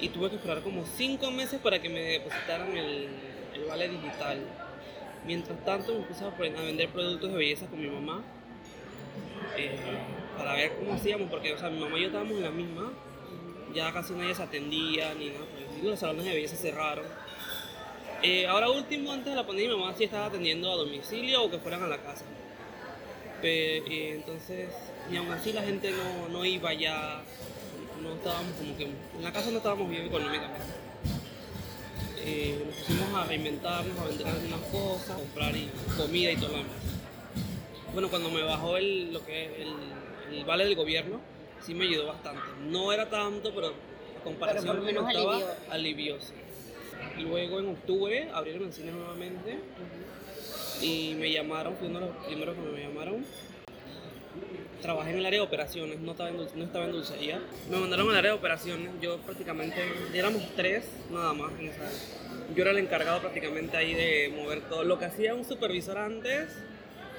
y 0.00 0.08
tuve 0.08 0.30
que 0.30 0.36
esperar 0.36 0.62
como 0.62 0.84
5 0.84 1.30
meses 1.30 1.60
para 1.60 1.80
que 1.80 1.88
me 1.88 2.00
depositaran 2.00 2.76
el, 2.76 3.08
el 3.54 3.64
vale 3.68 3.88
digital. 3.88 4.38
Mientras 5.26 5.64
tanto 5.64 5.94
me 5.94 6.04
puse 6.06 6.24
a 6.24 6.30
vender 6.30 6.88
productos 6.88 7.30
de 7.30 7.36
belleza 7.36 7.66
con 7.66 7.80
mi 7.80 7.88
mamá 7.88 8.22
eh, 9.56 9.76
para 10.36 10.54
ver 10.54 10.72
cómo 10.78 10.94
hacíamos, 10.94 11.28
porque 11.28 11.52
o 11.52 11.58
sea, 11.58 11.68
mi 11.68 11.80
mamá 11.80 11.98
y 11.98 12.02
yo 12.02 12.06
estábamos 12.06 12.36
en 12.36 12.42
la 12.42 12.50
misma, 12.50 12.92
ya 13.74 13.92
casi 13.92 14.12
nadie 14.14 14.34
se 14.34 14.42
atendía 14.42 15.14
ni 15.14 15.30
nada, 15.30 15.44
los 15.82 15.98
salones 15.98 16.24
de 16.24 16.34
belleza 16.34 16.56
cerraron. 16.56 17.04
Eh, 18.22 18.46
ahora 18.46 18.68
último, 18.68 19.12
antes 19.12 19.32
de 19.32 19.36
la 19.36 19.46
pandemia, 19.46 19.74
mi 19.74 19.80
mamá 19.80 19.94
sí 19.96 20.04
estaba 20.04 20.26
atendiendo 20.26 20.72
a 20.72 20.76
domicilio 20.76 21.44
o 21.44 21.50
que 21.50 21.58
fueran 21.58 21.82
a 21.84 21.86
la 21.86 21.98
casa. 21.98 22.24
Pero, 23.40 23.86
eh, 23.86 24.14
entonces, 24.16 24.70
ni 25.10 25.16
aún 25.16 25.30
así 25.30 25.52
la 25.52 25.62
gente 25.62 25.92
no, 25.92 26.28
no 26.28 26.44
iba 26.44 26.74
ya, 26.74 27.22
no 28.02 28.14
estábamos 28.14 28.52
como 28.54 28.76
que, 28.76 28.84
en 28.84 29.22
la 29.22 29.32
casa 29.32 29.50
no 29.50 29.58
estábamos 29.58 29.88
bien 29.88 30.06
económicamente. 30.06 30.66
Eh, 32.24 32.60
nos 32.66 32.74
pusimos 32.74 33.14
a 33.14 33.24
reinventarnos, 33.26 33.98
a 33.98 34.04
vender 34.04 34.26
algunas 34.26 34.60
cosas, 34.72 35.10
a 35.10 35.14
comprar 35.14 35.56
y, 35.56 35.70
comida 35.96 36.32
y 36.32 36.36
todo 36.36 36.48
lo 36.48 36.56
demás. 36.58 36.72
Bueno, 37.92 38.10
cuando 38.10 38.30
me 38.30 38.42
bajó 38.42 38.76
el, 38.76 39.12
lo 39.12 39.24
que 39.24 39.62
el, 39.62 39.74
el 40.36 40.44
vale 40.44 40.64
del 40.64 40.74
gobierno, 40.74 41.20
sí 41.64 41.74
me 41.74 41.84
ayudó 41.84 42.06
bastante. 42.08 42.42
No 42.68 42.92
era 42.92 43.08
tanto, 43.08 43.54
pero 43.54 43.68
a 43.68 44.22
comparación 44.24 44.66
por 44.66 44.76
lo 44.76 44.82
menos 44.82 45.08
estaba, 45.08 45.34
alivió. 45.34 46.14
alivió, 46.16 46.20
sí. 46.20 46.32
Luego 47.22 47.58
en 47.60 47.68
octubre 47.68 48.28
abrieron 48.32 48.64
el 48.64 48.72
cine 48.72 48.92
nuevamente 48.92 49.58
y 50.82 51.14
me 51.18 51.30
llamaron, 51.32 51.76
fui 51.76 51.88
uno 51.88 52.00
de 52.00 52.06
los 52.06 52.16
primeros 52.26 52.54
que 52.56 52.60
me 52.62 52.82
llamaron. 52.88 53.24
Trabajé 54.82 55.10
en 55.10 55.18
el 55.18 55.26
área 55.26 55.40
de 55.40 55.46
operaciones, 55.46 55.98
no 55.98 56.12
estaba 56.12 56.30
en, 56.30 56.38
dul- 56.38 56.52
no 56.54 56.64
estaba 56.64 56.84
en 56.84 56.92
dulcería. 56.92 57.40
Me 57.68 57.78
mandaron 57.78 58.08
al 58.10 58.16
área 58.16 58.30
de 58.30 58.36
operaciones, 58.38 58.90
yo 59.00 59.18
prácticamente, 59.18 59.82
éramos 60.14 60.42
tres 60.54 60.84
nada 61.10 61.32
más 61.32 61.50
en 61.58 61.68
esa 61.68 61.82
área. 61.84 61.98
Yo 62.54 62.62
era 62.62 62.70
el 62.70 62.78
encargado 62.78 63.20
prácticamente 63.20 63.76
ahí 63.76 63.92
de 63.94 64.32
mover 64.34 64.60
todo. 64.68 64.84
Lo 64.84 64.98
que 64.98 65.06
hacía 65.06 65.34
un 65.34 65.44
supervisor 65.44 65.98
antes, 65.98 66.48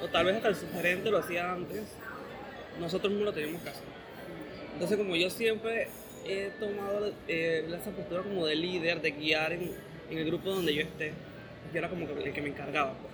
o 0.02 0.08
tal 0.08 0.26
vez 0.26 0.38
hasta 0.38 0.48
el 0.48 0.56
subgerente 0.56 1.12
lo 1.12 1.18
hacía 1.18 1.52
antes, 1.52 1.84
nosotros 2.80 3.12
no 3.12 3.26
lo 3.26 3.34
teníamos 3.34 3.62
que 3.62 3.70
hacer. 3.70 3.84
Entonces 4.80 4.98
como 4.98 5.18
yo 5.18 5.30
siempre 5.30 5.90
he 6.26 6.52
tomado 6.58 7.12
eh, 7.28 7.66
esa 7.68 7.92
postura 7.92 8.24
como 8.24 8.46
de 8.46 8.56
líder, 8.56 9.02
de 9.02 9.12
guiar 9.12 9.52
en, 9.52 9.74
el 10.10 10.26
grupo 10.26 10.52
donde 10.52 10.74
yo 10.74 10.84
esté, 10.84 11.12
yo 11.74 11.80
era 11.80 11.90
como 11.90 12.08
el 12.08 12.32
que 12.32 12.42
me 12.42 12.48
encargaba. 12.48 12.94
pues. 12.94 13.14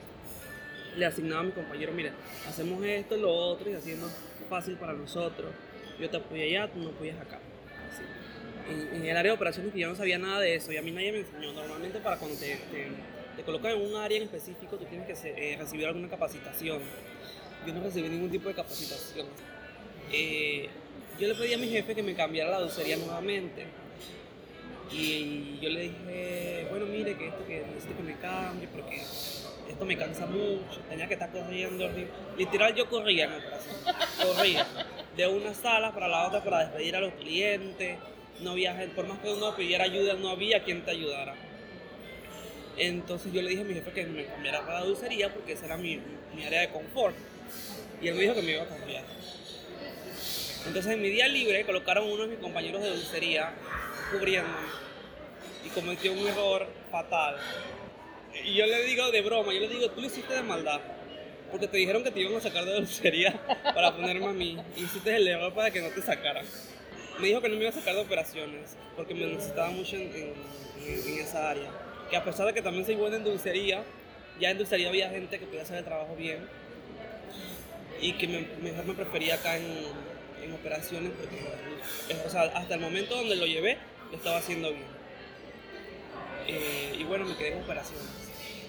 Le 0.95 1.07
asignaba 1.07 1.41
a 1.41 1.43
mi 1.43 1.51
compañero, 1.53 1.91
mira, 1.91 2.12
hacemos 2.48 2.86
esto, 2.86 3.17
lo 3.17 3.34
otro 3.34 3.72
y 3.72 3.74
así 3.74 3.95
fácil 4.48 4.75
para 4.75 4.93
nosotros. 4.93 5.51
Yo 6.00 6.07
te 6.07 6.17
apoyo 6.17 6.43
allá, 6.43 6.72
tú 6.72 6.77
me 6.77 6.89
apoyas 6.91 7.19
acá. 7.19 7.39
En, 8.69 9.03
el 9.03 9.17
área 9.17 9.31
de 9.31 9.36
operaciones 9.36 9.74
que 9.74 9.79
yo 9.79 9.89
no 9.89 9.95
sabía 9.95 10.19
nada 10.19 10.41
de 10.41 10.53
eso 10.53 10.72
y 10.72 10.77
a 10.77 10.84
mí 10.84 10.91
nadie 10.91 11.13
me 11.13 11.19
enseñó. 11.22 11.51
Normalmente 11.51 11.98
para 11.98 12.17
cuando 12.17 12.38
te, 12.38 12.60
te, 13.36 13.41
colocan 13.43 13.72
en 13.72 13.81
un 13.81 13.95
área 13.95 14.17
en 14.17 14.24
específico 14.25 14.77
tú 14.77 14.86
tienes 14.86 15.07
que 15.07 15.53
eh, 15.53 15.57
recibir 15.57 15.88
alguna 15.88 16.10
capacitación. 16.10 16.79
Yo 17.65 17.74
no 17.74 17.81
recibí 17.81 18.07
ningún 18.07 18.29
tipo 18.29 18.50
de 18.50 18.53
capacitación. 18.53 19.25
Eh, 20.12 20.69
yo 21.19 21.27
le 21.27 21.36
pedí 21.36 21.53
a 21.53 21.57
mi 21.57 21.67
jefe 21.69 21.95
que 21.95 22.03
me 22.03 22.13
cambiara 22.13 22.51
la 22.51 22.60
dulcería 22.60 22.98
nuevamente. 22.98 23.65
Y 24.91 25.60
yo 25.62 25.69
le 25.69 25.81
dije, 25.81 26.67
bueno, 26.69 26.86
mire, 26.86 27.17
que 27.17 27.27
esto 27.27 27.45
que 27.48 27.63
necesito 27.67 27.98
que 27.98 28.03
me 28.03 28.15
cambie 28.17 28.67
porque 28.67 29.01
esto 29.69 29.86
me 29.86 29.98
cansa 29.98 30.25
mucho. 30.25 30.79
Tenía 30.89 31.07
que 31.07 31.13
estar 31.13 31.31
corriendo. 31.31 31.89
Literal, 32.38 32.75
yo 32.75 32.89
corría 32.89 33.25
en 33.25 33.34
operación. 33.34 33.75
Corría 34.22 34.67
de 35.15 35.27
una 35.27 35.53
sala 35.53 35.93
para 35.93 36.07
la 36.07 36.27
otra 36.27 36.43
para 36.43 36.60
despedir 36.60 36.95
a 36.95 37.01
los 37.01 37.13
clientes. 37.13 37.98
No 38.41 38.51
había 38.51 38.75
por 38.95 39.07
más 39.07 39.19
que 39.19 39.31
uno 39.31 39.55
pidiera 39.55 39.86
ayuda, 39.86 40.13
no 40.15 40.29
había 40.29 40.63
quien 40.63 40.84
te 40.84 40.91
ayudara. 40.91 41.36
Entonces 42.77 43.31
yo 43.31 43.41
le 43.41 43.50
dije 43.50 43.62
a 43.62 43.65
mi 43.65 43.74
jefe 43.74 43.91
que 43.91 44.05
me 44.05 44.25
cambiara 44.25 44.60
para 44.65 44.81
la 44.81 44.86
dulcería 44.86 45.34
porque 45.34 45.53
esa 45.53 45.65
era 45.65 45.77
mi, 45.77 46.00
mi 46.36 46.43
área 46.43 46.62
de 46.62 46.69
confort. 46.69 47.15
Y 48.01 48.10
él 48.10 48.15
me 48.15 48.22
dijo 48.22 48.36
que 48.36 48.41
me 48.41 48.51
iba 48.51 48.63
a 48.63 48.67
cambiar. 48.67 49.03
Entonces 50.67 50.93
en 50.93 51.01
mi 51.01 51.10
día 51.10 51.27
libre 51.27 51.63
colocaron 51.65 52.10
uno 52.10 52.24
de 52.24 52.29
mis 52.29 52.39
compañeros 52.39 52.81
de 52.81 52.89
dulcería 52.89 53.53
cubriéndome 54.12 54.55
y 55.65 55.69
cometió 55.69 56.13
un 56.13 56.27
error 56.27 56.67
fatal. 56.91 57.38
Y 58.43 58.53
yo 58.55 58.65
le 58.65 58.84
digo 58.84 59.10
de 59.12 59.22
broma, 59.22 59.53
yo 59.53 59.60
le 59.62 59.67
digo, 59.69 59.89
tú 59.91 60.01
lo 60.01 60.07
hiciste 60.07 60.34
de 60.34 60.41
maldad. 60.41 60.81
Porque 61.51 61.67
te 61.67 61.77
dijeron 61.77 62.03
que 62.03 62.12
te 62.12 62.19
iban 62.19 62.36
a 62.36 62.41
sacar 62.41 62.65
de 62.65 62.74
dulcería 62.74 63.39
para 63.63 63.95
ponerme 63.95 64.25
a 64.25 64.34
mí. 64.34 64.57
Y 64.75 64.84
hiciste 64.84 65.15
el 65.15 65.27
error 65.27 65.53
para 65.53 65.72
que 65.72 65.81
no 65.81 65.89
te 65.89 66.01
sacaran. 66.01 66.45
Me 67.19 67.27
dijo 67.27 67.39
que 67.41 67.48
no 67.48 67.55
me 67.55 67.62
iba 67.62 67.69
a 67.69 67.74
sacar 67.74 67.93
de 67.95 68.01
operaciones 68.01 68.75
porque 68.95 69.13
me 69.13 69.25
necesitaba 69.27 69.69
mucho 69.69 69.95
en- 69.95 70.13
en- 70.13 70.34
en 71.07 71.19
esa 71.19 71.50
área. 71.51 71.69
Que 72.10 72.17
a 72.17 72.24
pesar 72.24 72.45
de 72.48 72.53
que 72.53 72.62
también 72.62 72.86
soy 72.86 72.95
buena 72.95 73.15
en 73.15 73.24
dulcería, 73.24 73.84
ya 74.39 74.50
en 74.51 74.57
dulcería 74.57 74.89
había 74.89 75.10
gente 75.10 75.39
que 75.39 75.45
podía 75.45 75.62
hacer 75.62 75.77
el 75.77 75.86
trabajo 75.86 76.15
bien. 76.15 76.39
Y 78.01 78.13
que 78.13 78.27
me- 78.27 78.48
mejor 78.62 78.86
me 78.86 78.93
prefería 78.93 79.36
acá 79.36 79.55
en, 79.57 79.63
en 80.46 80.54
operaciones 80.54 81.12
porque, 81.20 82.24
o 82.25 82.30
sea, 82.30 82.44
hasta 82.44 82.75
el 82.75 82.80
momento 82.82 83.16
donde 83.16 83.36
lo 83.36 83.46
llevé, 83.46 83.78
lo 84.12 84.18
estaba 84.18 84.38
haciendo 84.38 84.70
bien. 84.72 84.84
Eh, 86.48 86.96
y 87.00 87.04
bueno, 87.04 87.25
me 87.25 87.36
quedé 87.36 87.54
en 87.54 87.64
operaciones. 87.64 88.06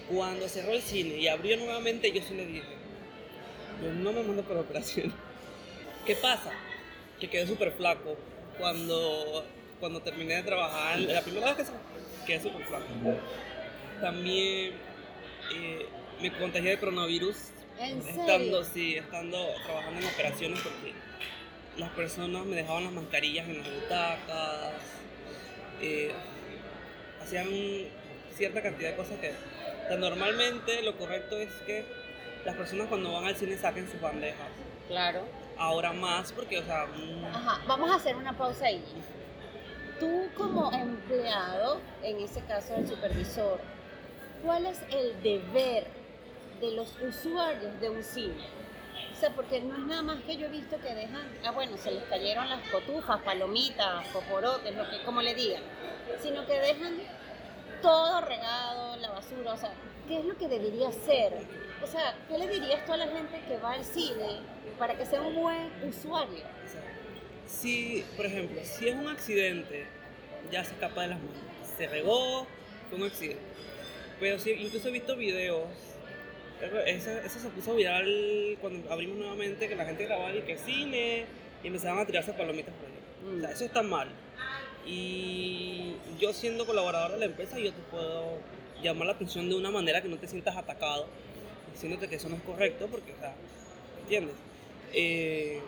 Cuando 0.09 0.49
cerró 0.49 0.73
el 0.73 0.83
cine 0.83 1.17
y 1.19 1.29
abrió 1.29 1.57
nuevamente, 1.57 2.11
yo 2.13 2.23
sí 2.23 2.35
le 2.35 2.47
dije, 2.47 2.63
"Yo 3.83 3.93
no 3.93 4.13
me 4.13 4.23
mando 4.23 4.43
para 4.43 4.61
operaciones. 4.61 5.13
¿Qué 6.07 6.15
pasa? 6.17 6.53
Que 7.21 7.29
quedé 7.29 7.47
súper 7.47 7.73
flaco 7.73 8.17
cuando, 8.59 9.45
cuando 9.81 10.01
terminé 10.01 10.37
de 10.37 10.43
trabajar. 10.45 10.99
La 11.01 11.21
primera 11.23 11.49
vez 11.53 11.57
que 11.57 11.65
se- 11.65 12.27
quedé 12.27 12.43
súper 12.43 12.65
flaco. 12.67 12.85
También 14.01 14.73
eh, 15.55 15.87
me 16.21 16.33
contagié 16.33 16.71
de 16.71 16.79
coronavirus 16.79 17.37
¿En 17.79 17.99
estando, 17.99 18.65
serio? 18.65 18.65
sí, 18.75 18.95
estando 18.97 19.49
trabajando 19.65 20.01
en 20.01 20.07
operaciones 20.07 20.61
porque 20.61 20.93
las 21.79 21.91
personas 21.91 22.45
me 22.47 22.57
dejaban 22.57 22.85
las 22.85 22.93
mascarillas 22.93 23.49
en 23.49 23.59
las 23.59 23.75
butacas, 23.75 24.73
eh, 25.81 26.13
hacían 27.23 27.49
cierta 28.35 28.63
cantidad 28.63 28.91
de 28.91 28.97
cosas 28.97 29.19
que 29.19 29.31
o 29.31 29.89
sea, 29.89 29.97
normalmente 29.99 30.83
lo 30.83 30.97
correcto 30.97 31.39
es 31.39 31.53
que 31.67 31.85
las 32.45 32.57
personas 32.57 32.89
cuando 32.89 33.13
van 33.13 33.25
al 33.25 33.37
cine 33.37 33.57
saquen 33.57 33.89
sus 33.91 34.01
bandejas. 34.01 34.49
Claro. 34.89 35.23
Ahora 35.59 35.93
más 35.93 36.33
porque, 36.33 36.59
o 36.59 36.65
sea, 36.65 36.87
mm, 36.87 37.25
Ajá, 37.25 37.61
vamos 37.67 37.91
a 37.91 37.95
hacer 37.97 38.17
una 38.17 38.37
pausa 38.37 38.67
ahí. 38.67 38.83
Tú 40.01 40.29
como 40.37 40.73
empleado, 40.73 41.81
en 42.03 42.21
ese 42.21 42.41
caso 42.43 42.75
el 42.77 42.87
supervisor, 42.87 43.61
¿cuál 44.45 44.67
es 44.67 44.81
el 44.91 45.23
deber 45.23 45.87
de 46.61 46.73
los 46.73 46.95
usuarios 47.01 47.81
de 47.81 47.91
un 47.91 48.03
cine? 48.03 48.66
O 49.17 49.19
sea, 49.19 49.31
porque 49.31 49.61
no 49.61 49.75
es 49.77 49.87
nada 49.87 50.03
más 50.03 50.23
que 50.25 50.37
yo 50.37 50.47
he 50.47 50.51
visto 50.51 50.79
que 50.79 50.95
dejan, 50.95 51.27
ah 51.43 51.51
bueno, 51.51 51.79
se 51.79 51.91
les 51.91 52.05
cayeron 52.05 52.51
las 52.51 52.61
cotufas, 52.69 53.23
palomitas, 53.23 54.07
poporotes, 54.09 54.77
lo 54.77 54.91
que 54.91 55.03
como 55.05 55.23
le 55.23 55.35
digan, 55.35 55.63
sino 56.23 56.45
que 56.47 56.61
dejan 56.61 56.99
todo 57.81 58.21
regado, 58.21 58.97
la 58.97 59.11
basura, 59.11 59.55
o 59.55 59.57
sea, 59.57 59.73
¿qué 60.07 60.19
es 60.19 60.25
lo 60.27 60.37
que 60.37 60.49
debería 60.49 60.93
ser? 60.93 61.33
O 61.83 61.87
sea, 61.87 62.15
¿qué 62.29 62.37
le 62.37 62.47
dirías 62.47 62.85
tú 62.85 62.93
a 62.93 62.99
la 62.99 63.09
gente 63.09 63.41
que 63.49 63.57
va 63.57 63.73
al 63.73 63.85
cine 63.85 64.41
para 64.79 64.97
que 64.97 65.07
sea 65.07 65.23
un 65.23 65.35
buen 65.35 65.71
usuario? 65.89 66.45
Si, 67.47 68.05
por 68.17 68.27
ejemplo, 68.27 68.61
si 68.65 68.89
es 68.89 68.97
un 68.97 69.09
accidente, 69.09 69.87
ya 70.51 70.63
se 70.63 70.73
escapa 70.73 71.03
de 71.03 71.09
las 71.09 71.19
manos. 71.19 71.37
Se 71.77 71.87
regó, 71.87 72.47
fue 72.91 72.99
un 72.99 73.05
accidente. 73.05 73.43
Pero 74.21 74.39
sí, 74.39 74.51
incluso 74.59 74.89
he 74.89 74.93
visto 74.93 75.17
videos. 75.17 75.69
Eso, 76.87 77.11
eso 77.11 77.39
se 77.39 77.49
puso 77.51 77.75
viral 77.75 78.57
cuando 78.61 78.91
abrimos 78.91 79.19
nuevamente, 79.19 79.69
que 79.69 79.77
la 79.77 79.85
gente 79.85 80.07
grababa 80.07 80.35
y 80.35 80.43
que 80.43 80.57
cine 80.57 81.25
y 81.63 81.67
empezaban 81.67 81.99
a 81.99 82.07
tirarse 82.07 82.33
palomitas 82.33 82.75
por 82.75 82.87
ahí. 82.87 83.37
O 83.37 83.41
sea, 83.41 83.51
eso 83.51 83.65
está 83.65 83.83
mal. 83.83 84.09
Y 84.87 85.95
yo 86.19 86.33
siendo 86.33 86.65
colaborador 86.65 87.13
de 87.13 87.19
la 87.19 87.25
empresa, 87.27 87.59
yo 87.59 87.73
te 87.73 87.83
puedo 87.91 88.39
llamar 88.83 89.07
la 89.09 89.13
atención 89.15 89.49
de 89.49 89.55
una 89.55 89.71
manera 89.71 90.01
que 90.01 90.09
no 90.09 90.17
te 90.17 90.29
sientas 90.29 90.57
atacado, 90.57 91.07
diciéndote 91.73 92.09
que 92.09 92.17
eso 92.17 92.29
no 92.29 92.37
es 92.37 92.43
correcto, 92.43 92.87
porque, 92.91 93.13
o 93.13 93.19
sea, 93.19 93.35
¿entiendes? 94.01 94.37
Eh, 94.93 95.61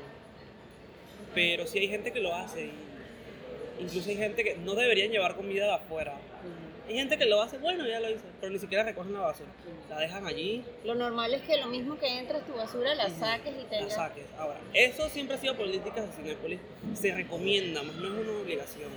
pero 1.34 1.66
sí 1.66 1.78
hay 1.78 1.88
gente 1.88 2.12
que 2.12 2.20
lo 2.20 2.34
hace 2.34 2.70
Incluso 3.80 4.10
hay 4.10 4.16
gente 4.16 4.42
que 4.42 4.56
no 4.56 4.74
deberían 4.74 5.10
llevar 5.10 5.36
comida 5.36 5.66
de 5.66 5.74
afuera. 5.74 6.14
Hay 6.88 6.94
gente 6.94 7.18
que 7.18 7.26
lo 7.26 7.42
hace, 7.42 7.58
bueno, 7.58 7.86
ya 7.86 8.00
lo 8.00 8.08
hizo, 8.10 8.22
pero 8.40 8.50
ni 8.50 8.58
siquiera 8.58 8.82
recogen 8.82 9.12
la 9.12 9.20
basura. 9.20 9.50
La 9.90 9.98
dejan 10.00 10.26
allí, 10.26 10.64
Lo 10.84 10.94
normal 10.94 11.34
es 11.34 11.42
que 11.42 11.58
lo 11.58 11.66
mismo 11.66 11.98
que 11.98 12.18
entras 12.18 12.46
tu 12.46 12.54
basura 12.54 12.94
la 12.94 13.10
saques 13.10 13.52
y 13.54 13.62
la 13.64 13.68
tengas. 13.68 13.94
saques. 13.94 14.24
Ahora, 14.38 14.58
eso 14.72 15.08
siempre 15.10 15.36
ha 15.36 15.38
sido 15.38 15.54
política 15.54 16.00
de 16.00 16.08
Cinépolis. 16.12 16.60
Se 16.98 17.14
recomienda, 17.14 17.82
más 17.82 17.94
no 17.96 18.06
es 18.06 18.26
una 18.26 18.38
obligación. 18.40 18.90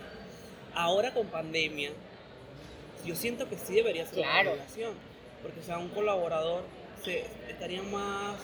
Ahora 0.74 1.14
con 1.14 1.28
pandemia, 1.28 1.92
yo 3.06 3.14
siento 3.16 3.50
que 3.50 3.58
sí 3.58 3.74
debería 3.76 4.06
ser 4.06 4.16
Claro. 4.24 4.52
una 4.54 4.62
obligación. 4.62 4.94
Porque, 5.42 5.60
o 5.60 5.64
sea, 5.64 5.78
un 5.80 5.90
colaborador 5.90 6.64
se, 7.04 7.26
estaría 7.50 7.82
más 7.84 8.38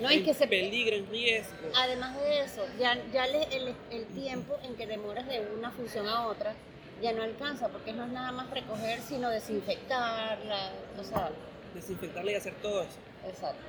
No, 0.00 0.10
en 0.10 0.24
que 0.24 0.34
se 0.34 0.46
peligro, 0.46 0.94
en 0.94 1.08
riesgo. 1.08 1.54
Además 1.74 2.20
de 2.20 2.40
eso, 2.42 2.66
ya, 2.78 2.98
ya 3.14 3.26
le- 3.28 3.44
el, 3.56 3.74
el 3.92 4.04
tiempo 4.08 4.58
en 4.62 4.74
que 4.74 4.86
demoras 4.86 5.26
de 5.26 5.40
una 5.56 5.70
función 5.70 6.06
a 6.06 6.26
otra 6.26 6.54
ya 7.02 7.12
no 7.12 7.22
alcanza, 7.22 7.68
porque 7.68 7.92
no 7.92 8.04
es 8.04 8.10
nada 8.12 8.32
más 8.32 8.50
recoger, 8.50 9.00
sino 9.00 9.30
desinfectarla, 9.30 10.72
o 10.98 11.04
sea, 11.04 11.30
Desinfectarla 11.74 12.32
y 12.32 12.34
hacer 12.34 12.54
todo 12.62 12.82
eso. 12.82 12.98
exacto. 13.28 13.60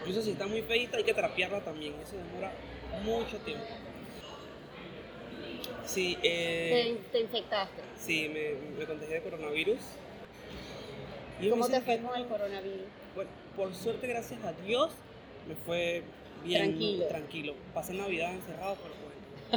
Incluso 0.00 0.22
si 0.22 0.30
está 0.30 0.46
muy 0.46 0.62
feita, 0.62 0.96
hay 0.96 1.04
que 1.04 1.12
trapearla 1.12 1.60
también. 1.60 1.94
Eso 2.02 2.16
demora 2.16 2.52
mucho 3.04 3.36
tiempo. 3.38 3.64
Sí, 5.84 6.16
eh, 6.22 6.96
Te, 7.12 7.18
te 7.18 7.20
infectaste. 7.24 7.82
sí 7.98 8.28
me, 8.32 8.52
me 8.78 8.86
contagié 8.86 9.14
de 9.16 9.22
coronavirus. 9.22 9.80
Y 11.40 11.50
¿Cómo 11.50 11.68
te 11.68 11.80
fue 11.80 11.98
con 11.98 12.16
el 12.18 12.26
coronavirus? 12.26 12.86
Bueno, 13.14 13.30
por 13.56 13.74
suerte, 13.74 14.06
gracias 14.06 14.42
a 14.44 14.52
Dios, 14.52 14.92
me 15.48 15.54
fue 15.56 16.02
bien 16.44 16.62
Tranquilo. 16.68 17.06
tranquilo. 17.08 17.54
Pasé 17.74 17.94
Navidad 17.94 18.32
encerrado, 18.32 18.76
pero 18.82 18.94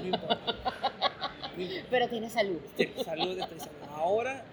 bueno, 0.01 0.09
no 0.09 0.15
importa. 0.15 0.72
Pero 1.89 2.07
tienes 2.07 2.33
salud. 2.33 2.59
Sí, 2.77 2.89
salud, 3.03 3.37
estoy 3.37 3.59
sana. 3.59 3.95
Ahora, 3.95 4.43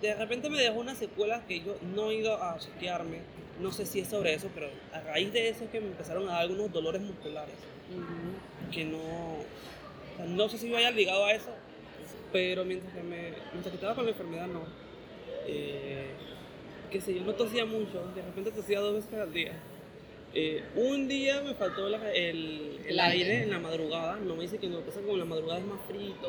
de 0.00 0.14
repente 0.14 0.48
me 0.48 0.58
dejó 0.58 0.78
una 0.78 0.94
secuela 0.94 1.44
que 1.46 1.60
yo 1.60 1.76
no 1.94 2.10
he 2.10 2.16
ido 2.16 2.42
a 2.42 2.58
chequearme. 2.58 3.20
No 3.60 3.72
sé 3.72 3.86
si 3.86 4.00
es 4.00 4.08
sobre 4.08 4.34
eso, 4.34 4.48
pero 4.54 4.68
a 4.92 5.00
raíz 5.00 5.32
de 5.32 5.48
eso 5.48 5.64
es 5.64 5.70
que 5.70 5.80
me 5.80 5.88
empezaron 5.88 6.28
a 6.28 6.32
dar 6.32 6.42
algunos 6.42 6.72
dolores 6.72 7.02
musculares. 7.02 7.54
Que 8.72 8.84
no. 8.84 8.98
o 8.98 9.44
sea, 10.16 10.26
no 10.26 10.48
sé 10.48 10.58
si 10.58 10.70
vaya 10.70 10.90
ligado 10.90 11.24
a 11.24 11.32
eso, 11.32 11.50
pero 12.32 12.64
mientras 12.64 12.92
que, 12.92 13.02
me, 13.02 13.32
mientras 13.52 13.70
que 13.70 13.74
estaba 13.74 13.94
con 13.94 14.04
la 14.04 14.10
enfermedad, 14.12 14.46
no. 14.46 14.62
Eh, 15.46 16.10
qué 16.90 17.00
sé 17.00 17.14
yo, 17.14 17.22
no 17.22 17.34
tosía 17.34 17.64
mucho. 17.64 18.06
De 18.14 18.22
repente 18.22 18.52
tosía 18.52 18.80
dos 18.80 18.94
veces 18.94 19.14
al 19.14 19.32
día. 19.32 19.52
Eh, 20.34 20.62
un 20.76 21.08
día 21.08 21.40
me 21.42 21.54
faltó 21.54 21.88
la- 21.88 22.12
el, 22.12 22.78
el 22.86 23.00
aire. 23.00 23.24
aire 23.24 23.42
en 23.44 23.50
la 23.50 23.58
madrugada. 23.58 24.16
No 24.18 24.36
me 24.36 24.42
dice 24.42 24.58
que 24.58 24.68
no, 24.68 24.80
pasa 24.80 25.00
como 25.00 25.12
en 25.14 25.20
la 25.20 25.24
madrugada 25.24 25.58
es 25.60 25.66
más 25.66 25.80
frito. 25.88 26.28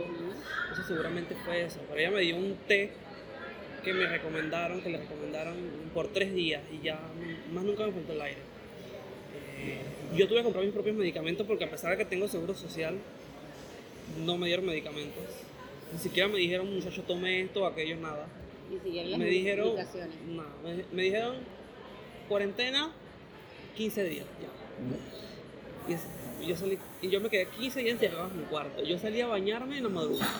Eso 0.73 0.83
seguramente 0.87 1.35
fue 1.45 1.63
eso. 1.65 1.79
Pero 1.89 1.99
ella 1.99 2.11
me 2.11 2.21
dio 2.21 2.37
un 2.37 2.55
té 2.67 2.91
que 3.83 3.93
me 3.93 4.07
recomendaron, 4.07 4.81
que 4.81 4.89
le 4.89 4.97
recomendaron 4.99 5.55
por 5.93 6.07
tres 6.07 6.33
días 6.33 6.61
y 6.71 6.83
ya 6.83 6.99
más 7.53 7.63
nunca 7.63 7.85
me 7.85 7.91
faltó 7.93 8.13
el 8.13 8.21
aire. 8.21 8.39
Eh, 9.61 9.79
yo 10.15 10.27
tuve 10.27 10.37
que 10.39 10.43
comprar 10.43 10.63
mis 10.65 10.73
propios 10.73 10.95
medicamentos 10.95 11.45
porque 11.45 11.65
a 11.65 11.69
pesar 11.69 11.91
de 11.91 11.97
que 11.97 12.05
tengo 12.05 12.27
seguro 12.27 12.55
social, 12.55 12.95
no 14.25 14.37
me 14.37 14.47
dieron 14.47 14.65
medicamentos. 14.65 15.23
Ni 15.93 15.99
siquiera 15.99 16.27
me 16.29 16.37
dijeron, 16.39 16.73
muchacho, 16.73 17.03
tome 17.03 17.41
esto 17.41 17.65
aquello, 17.65 17.95
nada. 17.97 18.27
Y 18.73 18.79
siguieron 18.83 19.11
las 19.11 19.19
Me 19.19 19.25
dijeron, 19.25 19.67
indicaciones. 19.69 20.15
nada, 20.29 20.49
me, 20.63 20.83
me 20.93 21.03
dijeron 21.03 21.35
cuarentena 22.27 22.91
15 23.79 24.03
días, 24.03 24.25
ya. 25.87 25.95
Y, 26.43 26.47
yo 26.47 26.55
salí, 26.57 26.77
y 27.01 27.09
yo 27.09 27.21
me 27.21 27.29
quedé 27.29 27.45
15 27.47 27.79
días 27.79 27.93
encerrado 27.93 28.27
en 28.29 28.39
mi 28.39 28.43
cuarto. 28.43 28.83
Yo 28.83 28.97
salí 28.99 29.21
a 29.21 29.27
bañarme 29.27 29.77
en 29.77 29.83
la 29.83 29.89
madrugada. 29.89 30.33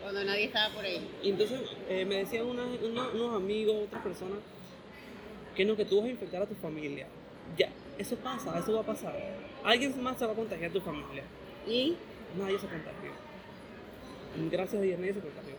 Cuando 0.00 0.24
nadie 0.24 0.44
estaba 0.46 0.74
por 0.74 0.82
ahí. 0.82 1.06
Y 1.22 1.30
entonces 1.30 1.60
eh, 1.90 2.04
me 2.06 2.16
decían 2.16 2.46
una- 2.46 2.64
una- 2.64 3.08
unos 3.10 3.36
amigos, 3.36 3.76
otras 3.84 4.02
personas, 4.02 4.38
que 5.54 5.66
no, 5.66 5.76
que 5.76 5.84
tú 5.84 5.98
vas 5.98 6.06
a 6.06 6.10
infectar 6.12 6.40
a 6.42 6.46
tu 6.46 6.54
familia. 6.54 7.06
Ya, 7.58 7.68
eso 7.98 8.16
pasa, 8.16 8.58
eso 8.58 8.72
va 8.72 8.80
a 8.80 8.86
pasar. 8.86 9.14
Alguien 9.62 10.02
más 10.02 10.18
se 10.18 10.24
va 10.24 10.32
a 10.32 10.34
contagiar 10.34 10.70
a 10.70 10.72
tu 10.72 10.80
familia. 10.80 11.24
Y 11.68 11.94
Nadie 12.38 12.58
se 12.58 12.66
contagió. 12.66 13.10
Gracias 14.50 14.80
a 14.80 14.82
Dios 14.82 14.98
nadie 14.98 15.12
se 15.12 15.20
contagió. 15.20 15.54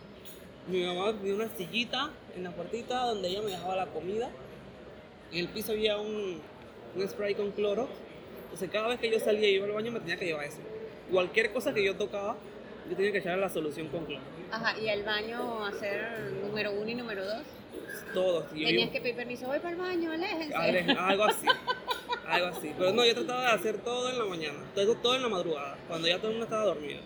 Mi 0.66 0.82
mamá 0.84 1.12
tenía 1.12 1.36
una 1.36 1.48
sillita 1.56 2.10
en 2.34 2.42
la 2.42 2.50
puertita 2.50 3.06
donde 3.06 3.28
ella 3.28 3.42
me 3.42 3.52
dejaba 3.52 3.76
la 3.76 3.86
comida. 3.86 4.28
En 5.30 5.38
el 5.38 5.48
piso 5.50 5.70
había 5.70 5.96
un, 5.98 6.40
un 6.96 7.08
spray 7.08 7.34
con 7.34 7.50
cloro. 7.52 7.88
Entonces 8.44 8.70
cada 8.70 8.88
vez 8.88 9.00
que 9.00 9.10
yo 9.10 9.18
salía 9.20 9.48
y 9.50 9.54
iba 9.54 9.66
al 9.66 9.72
baño 9.72 9.90
me 9.92 10.00
tenía 10.00 10.16
que 10.16 10.26
llevar 10.26 10.44
eso. 10.46 10.58
Cualquier 11.10 11.52
cosa 11.52 11.74
que 11.74 11.84
yo 11.84 11.96
tocaba, 11.96 12.36
yo 12.88 12.96
tenía 12.96 13.12
que 13.12 13.18
echarle 13.18 13.40
la 13.40 13.48
solución 13.48 13.88
con 13.88 14.04
cloro. 14.06 14.22
Ajá, 14.50 14.78
y 14.78 14.88
al 14.88 15.02
baño 15.02 15.64
hacer 15.64 16.32
número 16.44 16.72
uno 16.72 16.88
y 16.90 16.94
número 16.94 17.24
dos. 17.24 17.42
Todos. 18.12 18.44
Yo 18.54 18.66
Tenías 18.66 18.90
que 18.90 19.00
pedir 19.00 19.16
permiso, 19.16 19.46
voy 19.46 19.58
para 19.58 19.70
el 19.70 19.76
baño, 19.76 20.12
aléjense. 20.12 20.54
Ale- 20.54 20.86
algo 20.98 21.24
así. 21.24 21.46
Algo 22.26 22.46
así. 22.46 22.72
Pero 22.78 22.92
no, 22.94 23.04
yo 23.04 23.14
trataba 23.14 23.42
de 23.42 23.48
hacer 23.48 23.76
todo 23.78 24.08
en 24.08 24.18
la 24.18 24.24
mañana. 24.24 24.58
Todo, 24.74 24.94
todo 24.94 25.14
en 25.14 25.20
la 25.22 25.28
madrugada, 25.28 25.76
cuando 25.88 26.08
ya 26.08 26.16
todo 26.16 26.28
el 26.28 26.34
mundo 26.38 26.44
estaba 26.44 26.64
dormido. 26.64 27.00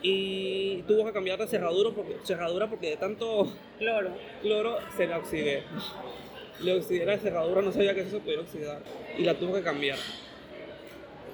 Y 0.00 0.82
tuvo 0.82 1.04
que 1.04 1.12
cambiar 1.12 1.38
de 1.38 1.46
cerradura 1.48 1.90
porque, 1.94 2.16
cerradura 2.24 2.66
porque 2.66 2.90
de 2.90 2.96
tanto 2.96 3.52
Cloro. 3.78 4.10
cloro 4.40 4.78
se 4.96 5.06
la 5.06 5.18
oxidé. 5.18 5.64
Le 6.60 6.72
oxidé 6.72 7.06
la 7.06 7.18
cerradura, 7.18 7.62
no 7.62 7.72
sabía 7.72 7.94
que 7.94 8.00
eso 8.00 8.10
se 8.10 8.20
podía 8.20 8.40
oxidar. 8.40 8.82
Y 9.16 9.22
la 9.22 9.34
tuve 9.34 9.58
que 9.58 9.62
cambiar. 9.62 9.98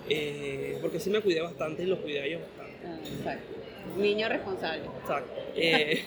Eh, 0.09 0.79
porque 0.83 1.01
sí 1.01 1.09
me 1.11 1.21
cuidé 1.21 1.41
bastante 1.41 1.83
y 1.83 1.87
los 1.87 1.99
cuidé 2.01 2.21
a 2.21 2.25
ellos 2.27 2.43
bastante. 2.43 2.87
Ah, 2.87 2.99
exacto. 3.03 3.55
Niño 3.97 4.29
responsable. 4.29 4.85
Exacto. 5.01 5.33
Eh, 5.57 6.03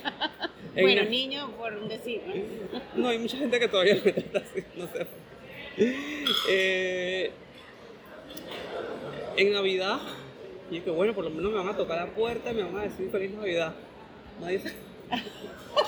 en 0.76 0.84
Bueno, 0.84 1.04
niño 1.10 1.50
por 1.58 1.88
decir, 1.88 2.22
¿no? 2.28 2.82
No, 3.02 3.08
hay 3.08 3.18
mucha 3.18 3.38
gente 3.38 3.60
que 3.60 3.68
todavía 3.70 3.96
me 4.04 4.12
trata 4.12 4.40
así, 4.40 4.62
no 4.76 4.88
sé. 4.88 5.08
Eh, 6.50 7.32
en 9.38 9.54
Navidad, 9.54 10.00
y 10.70 10.82
que 10.82 10.90
bueno, 10.90 11.14
por 11.14 11.24
lo 11.24 11.30
menos 11.30 11.52
me 11.52 11.60
van 11.60 11.70
a 11.70 11.78
tocar 11.78 11.98
la 11.98 12.14
puerta 12.14 12.52
y 12.52 12.56
me 12.56 12.64
van 12.64 12.78
a 12.78 12.82
decir 12.82 13.10
feliz 13.10 13.32
Navidad. 13.32 13.74
Nadie 14.42 14.60
sabe. 14.60 14.76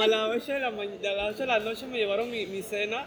Como 0.00 0.14
a 0.14 0.28
las 0.28 0.36
8 0.42 0.52
de 0.54 0.60
la, 0.60 0.68
a 0.68 1.14
las 1.14 1.28
8 1.34 1.38
de 1.40 1.46
la 1.46 1.58
noche 1.58 1.86
me 1.86 1.98
llevaron 1.98 2.30
mi, 2.30 2.46
mi 2.46 2.62
cena, 2.62 3.04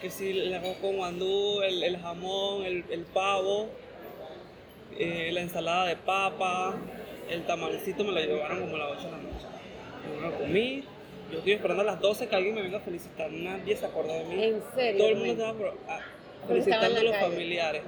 que 0.00 0.08
sí, 0.08 0.30
el 0.30 0.54
arroz 0.54 0.76
con 0.80 0.96
guandú, 0.96 1.60
el, 1.62 1.82
el 1.82 1.98
jamón, 1.98 2.64
el, 2.64 2.82
el 2.90 3.02
pavo, 3.02 3.68
eh, 4.98 5.30
la 5.32 5.42
ensalada 5.42 5.86
de 5.86 5.96
papa, 5.96 6.76
el 7.28 7.44
tamalcito 7.44 8.04
me 8.04 8.12
lo 8.12 8.20
llevaron 8.20 8.60
como 8.62 8.76
a 8.76 8.78
las 8.78 8.92
8 8.92 9.04
de 9.04 9.10
la 9.10 9.18
noche. 9.18 9.46
Yo 10.14 10.20
lo 10.30 10.38
comí, 10.38 10.84
yo 11.30 11.38
estoy 11.38 11.52
esperando 11.52 11.82
a 11.82 11.86
las 11.86 12.00
12 12.00 12.26
que 12.28 12.36
alguien 12.36 12.54
me 12.54 12.62
venga 12.62 12.78
a 12.78 12.80
felicitar, 12.80 13.30
nadie 13.30 13.76
se 13.76 13.84
acordó 13.84 14.14
de 14.14 14.24
mí. 14.24 14.44
En 14.44 14.62
serio. 14.74 14.98
Todo 14.98 15.08
el 15.10 15.16
mundo 15.16 15.32
Rubén? 15.34 15.40
estaba 15.40 15.58
por- 15.58 15.78
ah, 15.88 16.00
estaba 16.00 16.48
felicitando 16.48 17.00
a 17.00 17.02
los 17.02 17.12
calle. 17.12 17.26
familiares. 17.30 17.82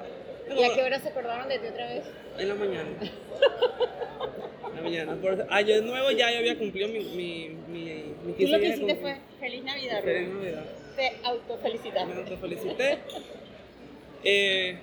¿Y 0.48 0.62
a 0.64 0.74
qué 0.74 0.82
hora 0.82 1.00
se 1.00 1.08
acordaron 1.08 1.48
de 1.48 1.58
ti 1.58 1.66
otra 1.66 1.86
vez? 1.86 2.04
En 2.38 2.48
la 2.48 2.54
mañana. 2.54 2.88
En 3.00 4.76
la 4.76 4.82
mañana. 4.82 5.16
Por 5.16 5.46
año 5.50 5.82
nuevo 5.82 6.10
ya 6.12 6.30
yo 6.30 6.38
había 6.38 6.56
cumplido 6.58 6.88
mi, 6.88 7.00
mi, 7.00 7.48
mi, 7.68 8.14
mi 8.24 8.32
Tú 8.32 8.36
15 8.36 8.52
lo 8.52 8.58
que 8.60 8.68
hiciste 8.68 8.96
fue 8.96 9.16
feliz 9.40 9.64
Navidad, 9.64 10.02
Feliz. 10.02 10.28
Navidad. 10.28 10.64
Te 10.96 11.12
autofelicitaste. 11.24 12.14
Me 12.14 12.20
autofelicité. 12.20 12.98
Eh, 14.24 14.78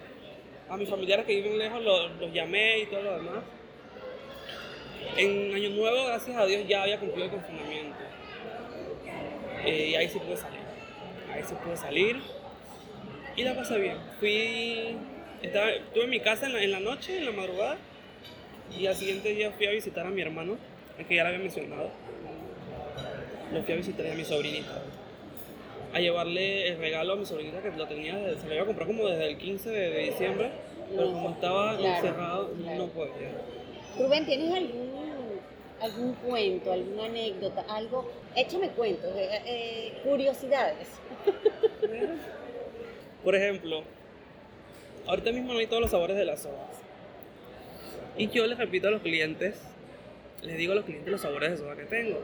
a 0.69 0.78
mis 0.78 0.89
familiares 0.89 1.26
que 1.26 1.36
viven 1.36 1.58
lejos 1.58 1.82
los, 1.84 2.12
los 2.19 2.34
llamé 2.34 2.80
y 2.80 2.86
todo 2.88 3.02
lo 3.04 3.17
demás. 3.17 3.43
En 5.17 5.54
Año 5.54 5.69
Nuevo, 5.69 6.06
gracias 6.06 6.36
a 6.38 6.45
Dios, 6.45 6.67
ya 6.67 6.84
había 6.84 6.99
cumplido 6.99 7.26
el 7.26 7.32
confinamiento. 7.32 7.97
Eh, 9.65 9.88
y 9.91 9.95
ahí 9.95 10.08
sí 10.10 10.19
pude 10.19 10.38
salir. 10.38 10.60
Ahí 11.32 11.43
sí 11.43 11.54
pude 11.63 11.78
salir. 11.78 12.19
Y 13.36 13.43
la 13.43 13.56
pasé 13.56 13.78
bien. 13.80 13.97
Fui. 14.19 14.97
Estaba, 15.43 15.69
estuve 15.71 16.06
en 16.06 16.10
mi 16.10 16.19
casa 16.19 16.47
en 16.47 16.53
la, 16.53 16.63
en 16.63 16.71
la 16.71 16.79
noche, 16.79 17.17
en 17.17 17.25
la 17.25 17.32
madrugada. 17.32 17.77
Y 18.77 18.88
al 18.88 18.95
siguiente 18.95 19.29
día 19.29 19.51
fui 19.51 19.67
a 19.67 19.71
visitar 19.71 20.06
a 20.06 20.10
mi 20.10 20.21
hermano, 20.21 20.58
el 20.97 21.06
que 21.06 21.15
ya 21.15 21.23
lo 21.23 21.29
había 21.29 21.39
mencionado. 21.41 21.89
Lo 23.51 23.62
fui 23.62 23.73
a 23.73 23.77
visitar 23.77 24.08
a 24.08 24.15
mi 24.15 24.25
sobrinita 24.25 24.82
a 25.93 25.99
llevarle 25.99 26.69
el 26.69 26.79
regalo 26.79 27.13
a 27.13 27.15
mi 27.17 27.23
sobrinita 27.27 27.62
que 27.62 27.69
lo 27.77 27.86
tenía, 27.88 28.17
desde- 28.17 28.41
se 28.41 28.47
lo 28.47 28.53
iba 28.56 28.63
a 28.63 28.65
comprar 28.65 28.88
como 28.88 29.08
desde 29.08 29.27
el 29.27 29.38
15 29.38 29.69
de, 29.69 29.89
de 29.91 29.99
diciembre, 30.06 30.49
pero 30.89 31.12
como 31.12 31.29
estaba 31.29 31.77
Claro, 31.77 31.95
encerrado, 32.08 32.51
claro. 32.63 32.77
no 32.79 32.88
podía. 32.88 33.29
Rubén, 33.99 34.25
¿tienes 34.25 34.51
algún, 34.56 34.91
algún 35.79 36.13
cuento, 36.15 36.73
alguna 36.73 37.06
anécdota, 37.06 37.63
algo? 37.69 38.12
Échame 38.36 38.69
cuentos, 38.69 39.12
eh, 39.15 39.29
eh, 39.45 39.93
curiosidades. 40.03 40.88
Por 43.23 43.36
ejemplo, 43.36 43.84
ahorita 45.07 45.31
mismo 45.31 45.53
no 45.53 45.59
hay 45.59 45.67
todos 45.67 45.81
los 45.81 45.91
sabores 45.91 46.17
de 46.17 46.25
las 46.25 46.41
sodas. 46.41 46.81
Y 48.17 48.29
yo 48.29 48.45
les 48.45 48.57
repito 48.57 48.87
a 48.87 48.91
los 48.91 49.01
clientes, 49.01 49.59
les 50.41 50.57
digo 50.57 50.73
a 50.73 50.75
los 50.75 50.85
clientes 50.85 51.11
los 51.11 51.21
sabores 51.21 51.51
de 51.51 51.57
soda 51.57 51.75
que 51.75 51.85
tengo. 51.85 52.19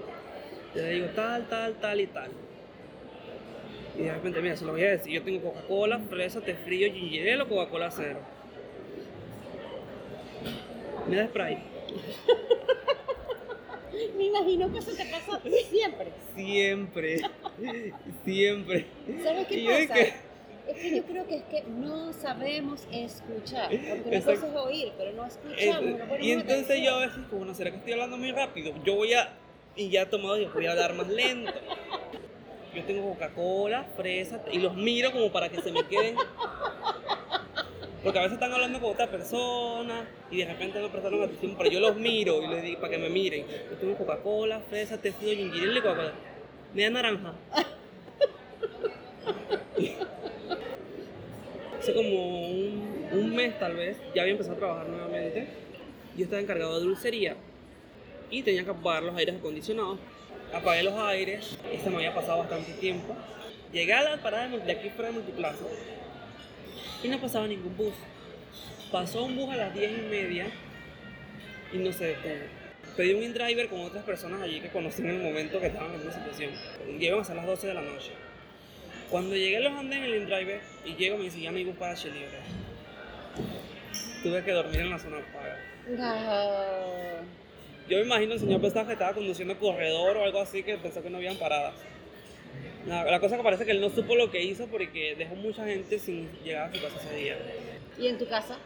Yo 0.76 0.82
les 0.82 0.92
digo 0.92 1.08
tal, 1.16 1.48
tal, 1.48 1.76
tal 1.76 2.00
y 2.00 2.08
tal. 2.08 2.32
Y 3.98 4.04
de 4.04 4.14
repente, 4.14 4.42
mira, 4.42 4.56
se 4.56 4.66
lo 4.66 4.74
voy 4.74 4.84
a 4.84 4.92
decir. 4.92 5.12
Yo 5.12 5.24
tengo 5.24 5.52
Coca-Cola, 5.52 6.00
fresa, 6.00 6.42
té 6.42 6.54
frío, 6.54 6.92
ginger 6.94 7.42
o 7.42 7.48
Coca-Cola 7.48 7.92
cero. 7.92 8.20
Me 11.08 11.16
da 11.16 11.28
spray. 11.28 11.58
Me 14.16 14.26
imagino 14.26 14.72
que 14.72 14.80
eso 14.80 14.92
te 14.92 15.06
pasa 15.06 15.42
siempre. 15.70 16.12
Siempre, 16.36 17.22
siempre. 18.26 18.86
¿Sabes 19.24 19.48
qué 19.48 19.60
Y 19.60 19.66
pasa? 19.88 19.96
Es 20.70 20.78
que 20.78 20.96
yo 20.96 21.04
creo 21.04 21.28
que 21.28 21.36
es 21.38 21.44
que 21.44 21.64
no 21.64 22.14
sabemos 22.14 22.88
escuchar. 22.92 23.70
Porque 23.70 24.04
una 24.06 24.18
Exacto. 24.18 24.42
cosa 24.42 24.48
es 24.48 24.66
oír, 24.66 24.92
pero 24.98 25.14
no 25.14 25.26
escuchamos. 25.26 25.82
No 25.82 26.20
y 26.20 26.32
entonces 26.32 26.66
atención. 26.66 26.84
yo 26.84 26.96
a 26.96 27.00
veces, 27.00 27.20
como 27.30 27.46
no 27.46 27.54
será 27.54 27.72
que 27.72 27.78
estoy 27.78 27.94
hablando 27.94 28.18
muy 28.18 28.32
rápido, 28.32 28.74
yo 28.84 28.96
voy 28.96 29.14
a, 29.14 29.34
y 29.76 29.90
ya 29.90 30.04
he 30.04 30.06
tomado, 30.06 30.38
yo 30.38 30.52
voy 30.54 30.68
a 30.68 30.72
hablar 30.72 30.94
más 30.94 31.08
lento. 31.08 31.52
Yo 32.76 32.84
tengo 32.84 33.10
Coca-Cola, 33.10 33.86
fresa, 33.96 34.44
y 34.52 34.60
los 34.60 34.76
miro 34.76 35.12
como 35.12 35.32
para 35.32 35.50
que 35.50 35.60
se 35.62 35.72
me 35.72 35.84
queden. 35.88 36.16
Porque 38.04 38.20
a 38.20 38.22
veces 38.22 38.36
están 38.36 38.54
hablando 38.54 38.80
con 38.80 38.92
otra 38.92 39.08
persona 39.08 40.08
y 40.32 40.38
de 40.38 40.46
repente 40.46 40.80
no 40.80 40.90
prestaron 40.90 41.22
atención, 41.24 41.56
pero 41.58 41.70
yo 41.70 41.80
los 41.80 41.96
miro 41.98 42.42
y 42.44 42.48
les 42.48 42.64
digo 42.64 42.80
para 42.80 42.92
que 42.92 42.98
me 42.98 43.10
miren. 43.10 43.46
Yo 43.70 43.78
tengo 43.78 43.98
Coca-Cola, 43.98 44.62
fresa, 44.70 45.02
tecido, 45.02 45.34
y 45.34 45.82
Coca-Cola. 45.82 46.14
Media 46.74 46.90
naranja. 46.92 47.34
Hace 51.90 51.98
como 51.98 52.48
un, 52.48 53.10
un 53.14 53.36
mes 53.36 53.58
tal 53.58 53.76
vez, 53.76 53.98
ya 54.14 54.22
había 54.22 54.34
empezado 54.34 54.58
a 54.58 54.60
trabajar 54.60 54.90
nuevamente. 54.90 55.48
Yo 56.16 56.26
estaba 56.26 56.40
encargado 56.40 56.80
de 56.80 56.86
dulcería 56.86 57.36
y 58.30 58.44
tenía 58.44 58.64
que 58.64 58.70
apagar 58.70 59.02
los 59.02 59.16
aires 59.16 59.36
acondicionados. 59.36 59.98
Apagué 60.54 60.84
los 60.84 60.94
aires, 60.94 61.58
este 61.74 61.90
me 61.90 61.96
había 61.96 62.14
pasado 62.14 62.40
bastante 62.40 62.74
tiempo. 62.74 63.16
Llegué 63.74 63.94
a 63.94 64.04
la 64.04 64.18
parada 64.22 64.48
de, 64.50 64.72
aquí 64.72 64.90
fuera 64.92 65.10
de 65.10 65.16
Multiplaza 65.16 65.66
y 67.04 67.08
no 67.08 67.20
pasaba 67.20 67.48
ningún 67.48 67.76
bus. 67.76 67.94
Pasó 68.92 69.24
un 69.24 69.36
bus 69.36 69.50
a 69.50 69.56
las 69.56 69.74
10 69.74 69.92
y 69.92 70.02
media 70.12 70.46
y 71.74 71.78
no 71.78 71.92
se 71.92 72.06
detuvo. 72.06 72.36
Pedí 72.98 73.16
un 73.16 73.24
in-driver 73.24 73.68
con 73.68 73.82
otras 73.82 74.04
personas 74.04 74.44
allí 74.44 74.62
que 74.62 74.70
conocí 74.70 75.02
en 75.02 75.10
el 75.10 75.24
momento 75.24 75.60
que 75.60 75.68
estaban 75.68 75.96
en 75.96 76.02
una 76.02 76.12
situación. 76.12 76.52
Iban 77.00 77.22
a 77.22 77.24
ser 77.24 77.36
las 77.36 77.48
12 77.48 77.66
de 77.66 77.74
la 77.74 77.82
noche. 77.82 78.12
Cuando 79.10 79.36
llegué 79.36 79.58
a 79.58 79.60
los 79.62 79.74
andenes 79.74 80.08
en 80.08 80.14
el 80.14 80.22
in-driver 80.22 80.62
y 80.86 80.96
llego 80.96 81.18
me 81.18 81.26
dice 81.26 81.42
ya 81.42 81.50
hay 81.50 81.64
bus 81.64 81.76
para 81.78 81.96
Chelibre. 81.96 82.40
Tuve 84.24 84.44
que 84.44 84.52
dormir 84.52 84.82
en 84.82 84.90
la 84.90 85.00
zona 85.00 85.18
paga. 85.34 85.58
No. 85.88 87.26
Yo 87.90 87.98
me 87.98 88.04
imagino 88.04 88.34
el 88.34 88.40
señor 88.40 88.62
pensaba 88.62 88.86
que 88.86 88.94
estaba 88.94 89.14
conduciendo 89.14 89.58
corredor 89.58 90.18
o 90.18 90.24
algo 90.24 90.42
así 90.42 90.62
que 90.62 90.78
pensó 90.78 91.02
que 91.02 91.10
no 91.10 91.18
habían 91.18 91.38
paradas. 91.38 91.74
La, 92.86 93.04
la 93.04 93.20
cosa 93.20 93.38
que 93.38 93.44
parece 93.44 93.66
que 93.66 93.72
él 93.72 93.82
no 93.82 93.90
supo 93.90 94.16
lo 94.16 94.30
que 94.30 94.44
hizo 94.44 94.68
porque 94.68 95.16
dejó 95.18 95.36
mucha 95.36 95.66
gente 95.66 95.98
sin 95.98 96.30
llegar 96.44 96.70
a 96.70 96.74
su 96.74 96.82
casa 96.82 96.96
ese 97.00 97.16
día. 97.16 97.38
¿Y 97.98 98.08
en 98.08 98.18
tu 98.18 98.28
casa? 98.28 98.58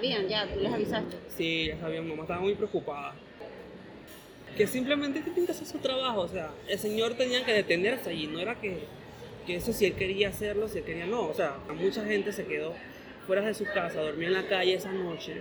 Bien, 0.00 0.28
ya, 0.28 0.46
tú 0.46 0.60
les 0.60 0.72
avisaste. 0.72 1.16
Sí, 1.34 1.68
ya 1.68 1.78
sabía, 1.78 2.02
mi 2.02 2.10
mamá 2.10 2.22
estaba 2.22 2.40
muy 2.40 2.54
preocupada. 2.54 3.14
Que 4.54 4.66
simplemente 4.66 5.22
tienen 5.22 5.46
que 5.46 5.52
hacer 5.52 5.66
su 5.66 5.78
trabajo, 5.78 6.20
o 6.20 6.28
sea, 6.28 6.50
el 6.68 6.78
señor 6.78 7.14
tenía 7.14 7.42
que 7.44 7.52
detenerse 7.54 8.10
allí, 8.10 8.26
no 8.26 8.38
era 8.38 8.60
que, 8.60 8.80
que 9.48 9.56
eso 9.56 9.72
si 9.72 9.86
él 9.86 9.94
quería 9.94 10.28
hacerlo, 10.28 10.68
si 10.68 10.78
él 10.78 10.84
quería 10.84 11.06
no, 11.06 11.22
o 11.22 11.32
sea, 11.32 11.56
mucha 11.74 12.04
gente 12.04 12.32
se 12.32 12.44
quedó 12.44 12.74
fuera 13.26 13.40
de 13.40 13.54
su 13.54 13.64
casa, 13.64 14.02
dormía 14.02 14.28
en 14.28 14.34
la 14.34 14.46
calle 14.46 14.74
esa 14.74 14.92
noche 14.92 15.36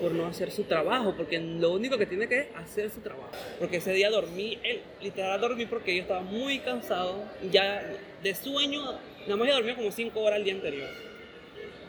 por 0.00 0.12
no 0.12 0.26
hacer 0.26 0.52
su 0.52 0.62
trabajo, 0.64 1.14
porque 1.16 1.40
lo 1.40 1.72
único 1.72 1.98
que 1.98 2.06
tiene 2.06 2.28
que 2.28 2.38
es 2.38 2.46
hacer 2.54 2.88
su 2.90 3.00
trabajo. 3.00 3.28
Porque 3.58 3.78
ese 3.78 3.92
día 3.92 4.08
dormí, 4.08 4.56
él, 4.62 4.80
literal 5.02 5.40
dormí 5.40 5.66
porque 5.66 5.96
yo 5.96 6.02
estaba 6.02 6.20
muy 6.20 6.60
cansado, 6.60 7.24
ya 7.50 7.82
de 8.22 8.34
sueño, 8.36 8.82
nada 9.22 9.36
más 9.36 9.48
yo 9.48 9.54
dormía 9.54 9.74
como 9.74 9.90
5 9.90 10.20
horas 10.20 10.38
el 10.38 10.44
día 10.44 10.54
anterior. 10.54 10.88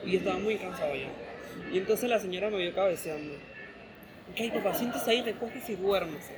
Y 0.04 0.16
estaba 0.16 0.40
muy 0.40 0.56
cansado 0.56 0.96
ya. 0.96 1.10
Y 1.72 1.78
entonces 1.78 2.10
la 2.10 2.18
señora 2.18 2.50
me 2.50 2.58
vio 2.58 2.74
cabeceando. 2.74 3.36
Ok, 4.32 4.52
papá, 4.56 4.74
siéntese 4.74 5.12
ahí, 5.12 5.22
recógese 5.22 5.74
y 5.74 5.76
duérmese. 5.76 6.34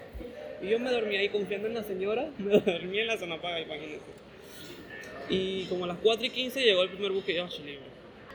Y 0.62 0.68
yo 0.68 0.80
me 0.80 0.92
dormí 0.92 1.16
ahí 1.16 1.30
confiando 1.30 1.70
en 1.70 1.76
la 1.76 1.84
señora, 1.84 2.30
me 2.38 2.60
dormí 2.60 3.00
en 3.00 3.08
la 3.08 3.18
zona 3.18 3.42
paga, 3.42 3.62
imagínense. 3.62 4.24
Y 5.30 5.66
como 5.66 5.86
a 5.86 5.88
las 5.88 5.98
4 6.04 6.26
y 6.26 6.30
15 6.30 6.62
llegó 6.62 6.84
el 6.84 6.90
primer 6.90 7.12
bus 7.12 7.24
que 7.24 7.34
iba 7.34 7.46
a 7.46 7.50
Chilibre. 7.50 7.86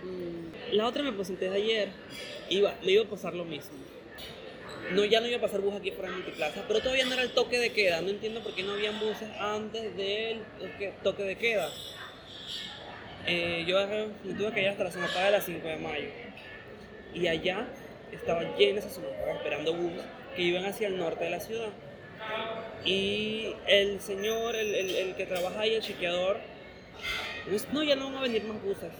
Mm, 0.02 0.74
La 0.76 0.86
otra 0.86 1.02
me 1.02 1.12
presenté 1.12 1.50
de 1.50 1.56
ayer, 1.56 1.88
iba, 2.50 2.74
me 2.84 2.92
iba 2.92 3.04
a 3.04 3.08
pasar 3.08 3.34
lo 3.34 3.44
mismo. 3.44 3.76
No, 4.92 5.04
ya 5.04 5.20
no 5.20 5.26
iba 5.26 5.36
a 5.36 5.40
pasar 5.40 5.60
bus 5.60 5.74
aquí 5.74 5.90
fuera 5.90 6.08
de 6.10 6.16
Multiplaza, 6.16 6.64
pero 6.66 6.80
todavía 6.80 7.04
no 7.04 7.12
era 7.12 7.22
el 7.22 7.30
toque 7.32 7.58
de 7.58 7.72
queda. 7.72 8.00
No 8.00 8.08
entiendo 8.08 8.40
por 8.40 8.54
qué 8.54 8.62
no 8.62 8.72
habían 8.72 8.98
buses 9.00 9.28
antes 9.38 9.94
del 9.96 10.40
toque- 11.02 11.24
de 11.24 11.36
queda. 11.36 11.70
Eh, 13.26 13.64
yo 13.66 13.76
me 14.24 14.34
tuve 14.34 14.52
que 14.52 14.62
ir 14.62 14.68
hasta 14.68 14.84
la 14.84 14.90
zona 14.90 15.06
de 15.08 15.30
las 15.30 15.44
5 15.44 15.66
de 15.68 15.76
mayo. 15.76 16.08
Y 17.12 17.26
allá 17.26 17.66
estaba 18.12 18.56
llena 18.56 18.78
esa 18.78 18.88
zona 18.88 19.08
esperando 19.36 19.74
bus 19.74 19.92
que 20.34 20.42
iban 20.42 20.64
hacia 20.64 20.88
el 20.88 20.96
norte 20.96 21.24
de 21.24 21.30
la 21.30 21.40
ciudad. 21.40 21.68
Y 22.84 23.52
el 23.66 24.00
señor, 24.00 24.56
el, 24.56 24.74
el- 24.74 24.94
el 24.94 25.14
que 25.16 25.26
trabaja 25.26 25.60
ahí, 25.60 25.74
el 25.74 25.82
chequeador, 25.82 26.38
no, 27.72 27.82
ya 27.82 27.96
no 27.96 28.06
van 28.06 28.16
a 28.16 28.20
venir 28.22 28.44
más 28.44 28.62
buses. 28.62 28.92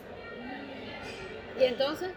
¿Y 1.58 1.64
entonces? 1.64 2.10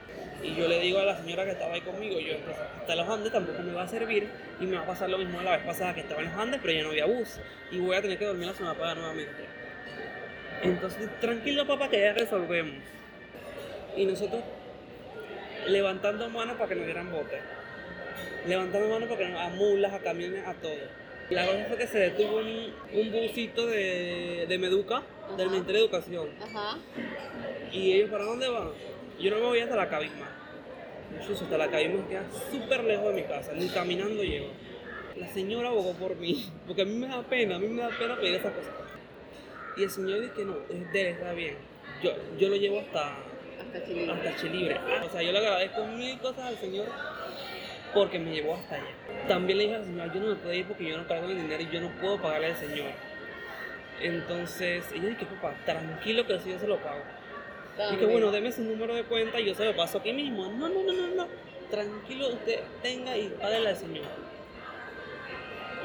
Y 0.44 0.56
yo 0.56 0.67
le 0.67 0.80
digo 0.80 1.00
a 1.00 1.04
la 1.04 1.17
señora 1.17 1.46
que 1.46 1.52
estaba 1.52 1.74
ahí 1.74 1.82
conmigo, 1.82 2.20
yo 2.20 2.34
entonces 2.34 2.63
hasta 2.80 2.96
los 2.96 3.08
Andes 3.08 3.32
tampoco 3.32 3.62
me 3.62 3.74
va 3.74 3.84
a 3.84 3.88
servir 3.88 4.28
y 4.60 4.65
me 4.65 4.78
va 4.78 4.84
a 4.84 4.88
pasar 4.88 5.10
lo 5.10 5.17
mismo 5.17 5.38
de 5.39 5.46
la 5.46 5.58
vez 5.58 5.65
pasada 5.65 5.94
que 5.94 6.02
estaba 6.02 6.22
en 6.22 6.30
los 6.30 6.38
Andes, 6.38 6.60
pero 6.62 6.74
ya 6.74 6.84
no 6.84 6.89
había 6.89 7.06
bus 7.06 7.39
y 7.72 7.80
voy 7.80 7.96
a 7.96 8.02
tener 8.02 8.17
que 8.17 8.26
dormir 8.26 8.48
la 8.48 8.54
zona 8.54 8.74
paga 8.74 8.96
nuevamente. 8.96 9.46
Entonces, 10.63 11.10
tranquilo 11.20 11.65
papá 11.65 11.89
que 11.89 12.00
ya 12.00 12.13
resolvemos. 12.13 12.84
Y 13.96 14.06
nosotros 14.06 14.41
levantando 15.67 16.30
manos 16.30 16.56
para 16.58 16.70
que 16.70 16.76
nos 16.76 16.86
dieran 16.86 17.12
bote. 17.12 17.39
Levantando 18.48 18.88
manos 18.89 19.10
para 19.10 19.22
que 19.22 19.30
nos, 19.30 19.41
a 19.41 19.50
mulas, 19.50 19.94
a 19.94 20.00
camiones, 20.00 20.48
a 20.48 20.54
todo. 20.54 21.01
La 21.32 21.46
cosa 21.46 21.65
fue 21.70 21.78
que 21.78 21.88
se 21.88 21.98
detuvo 21.98 22.38
un, 22.39 22.74
un 22.94 23.12
busito 23.12 23.65
de, 23.65 24.46
de 24.50 24.58
Meduca, 24.58 25.02
del. 25.38 25.50
Ministerio 25.50 25.80
de 25.82 25.86
Educación. 25.88 26.30
Ajá. 26.41 26.78
¿Y 27.72 27.94
ellos 27.94 28.10
para 28.10 28.26
dónde 28.26 28.50
van? 28.50 28.70
Yo 29.17 29.32
no 29.32 29.38
me 29.38 29.44
voy 29.44 29.60
hasta 29.60 29.78
la 29.78 29.88
cabisma. 29.88 30.28
Incluso 31.20 31.46
hasta 31.46 31.58
la 31.58 31.70
cabisma 31.70 32.06
queda 32.10 32.26
súper 32.52 32.84
lejos 32.84 33.08
de 33.08 33.22
mi 33.22 33.24
casa, 33.28 33.54
ni 33.54 33.67
caminando 33.70 34.24
llego. 34.24 34.48
La 35.15 35.28
señora 35.30 35.70
abogó 35.70 35.94
por 35.94 36.15
mí, 36.17 36.52
porque 36.67 36.82
a 36.82 36.86
mí 36.86 36.96
me 36.96 37.08
da 37.08 37.22
pena, 37.24 37.56
a 37.56 37.60
mí 37.60 37.67
me 37.67 37.82
da 37.82 37.89
pena 37.98 38.17
pedir 38.17 38.36
esas 38.36 38.54
cosas. 38.54 38.74
Y 39.78 39.84
el 39.84 39.89
señor 39.89 40.20
dice 40.20 40.34
que 40.34 40.44
no, 40.44 40.58
es 40.70 40.91
de 40.91 41.02
él, 41.02 41.08
está 41.08 41.32
bien. 41.32 41.56
Yo, 42.04 42.12
yo 42.38 42.50
lo 42.50 42.58
llevo 42.58 42.80
hasta, 42.82 43.15
Hasta 43.62 43.86
Chile. 43.86 44.12
hasta 44.12 44.36
Chilibre. 44.36 44.78
O 45.06 45.10
sea, 45.10 45.22
yo 45.22 45.32
le 45.32 45.38
agradezco 45.38 45.86
mil 45.86 46.20
cosas 46.20 46.44
al 46.46 46.58
señor 46.58 46.88
porque 47.93 48.19
me 48.19 48.32
llevó 48.32 48.56
hasta 48.56 48.75
allá. 48.75 49.27
También 49.27 49.58
le 49.58 49.63
dije 49.65 49.75
al 49.75 49.86
señor, 49.86 50.13
yo 50.13 50.19
no 50.19 50.27
me 50.27 50.36
puedo 50.36 50.54
ir 50.54 50.65
porque 50.65 50.89
yo 50.89 50.97
no 50.97 51.08
cargo 51.08 51.27
el 51.27 51.38
dinero 51.38 51.62
y 51.62 51.69
yo 51.69 51.82
no 51.82 51.89
puedo 51.99 52.21
pagarle 52.21 52.47
al 52.47 52.58
señor. 52.58 52.91
Entonces, 54.01 54.84
ella 54.93 55.10
dice, 55.10 55.25
papá, 55.25 55.54
tranquilo 55.65 56.25
que 56.25 56.36
eso 56.36 56.47
yo 56.47 56.60
se 56.60 56.67
lo 56.67 56.77
pago. 56.77 57.01
Y 57.93 57.95
que 57.97 58.06
bueno, 58.06 58.32
deme 58.32 58.51
su 58.51 58.63
número 58.63 58.93
de 58.93 59.04
cuenta 59.04 59.39
y 59.39 59.45
yo 59.45 59.56
se 59.56 59.65
lo 59.65 59.75
paso 59.75 59.99
aquí 59.99 60.13
mismo. 60.13 60.45
No, 60.49 60.69
no, 60.69 60.84
no, 60.84 60.93
no, 60.93 61.08
no. 61.15 61.27
Tranquilo, 61.69 62.30
usted 62.30 62.60
tenga 62.82 63.15
y 63.17 63.30
págale 63.30 63.69
al 63.69 63.77
señor. 63.77 64.06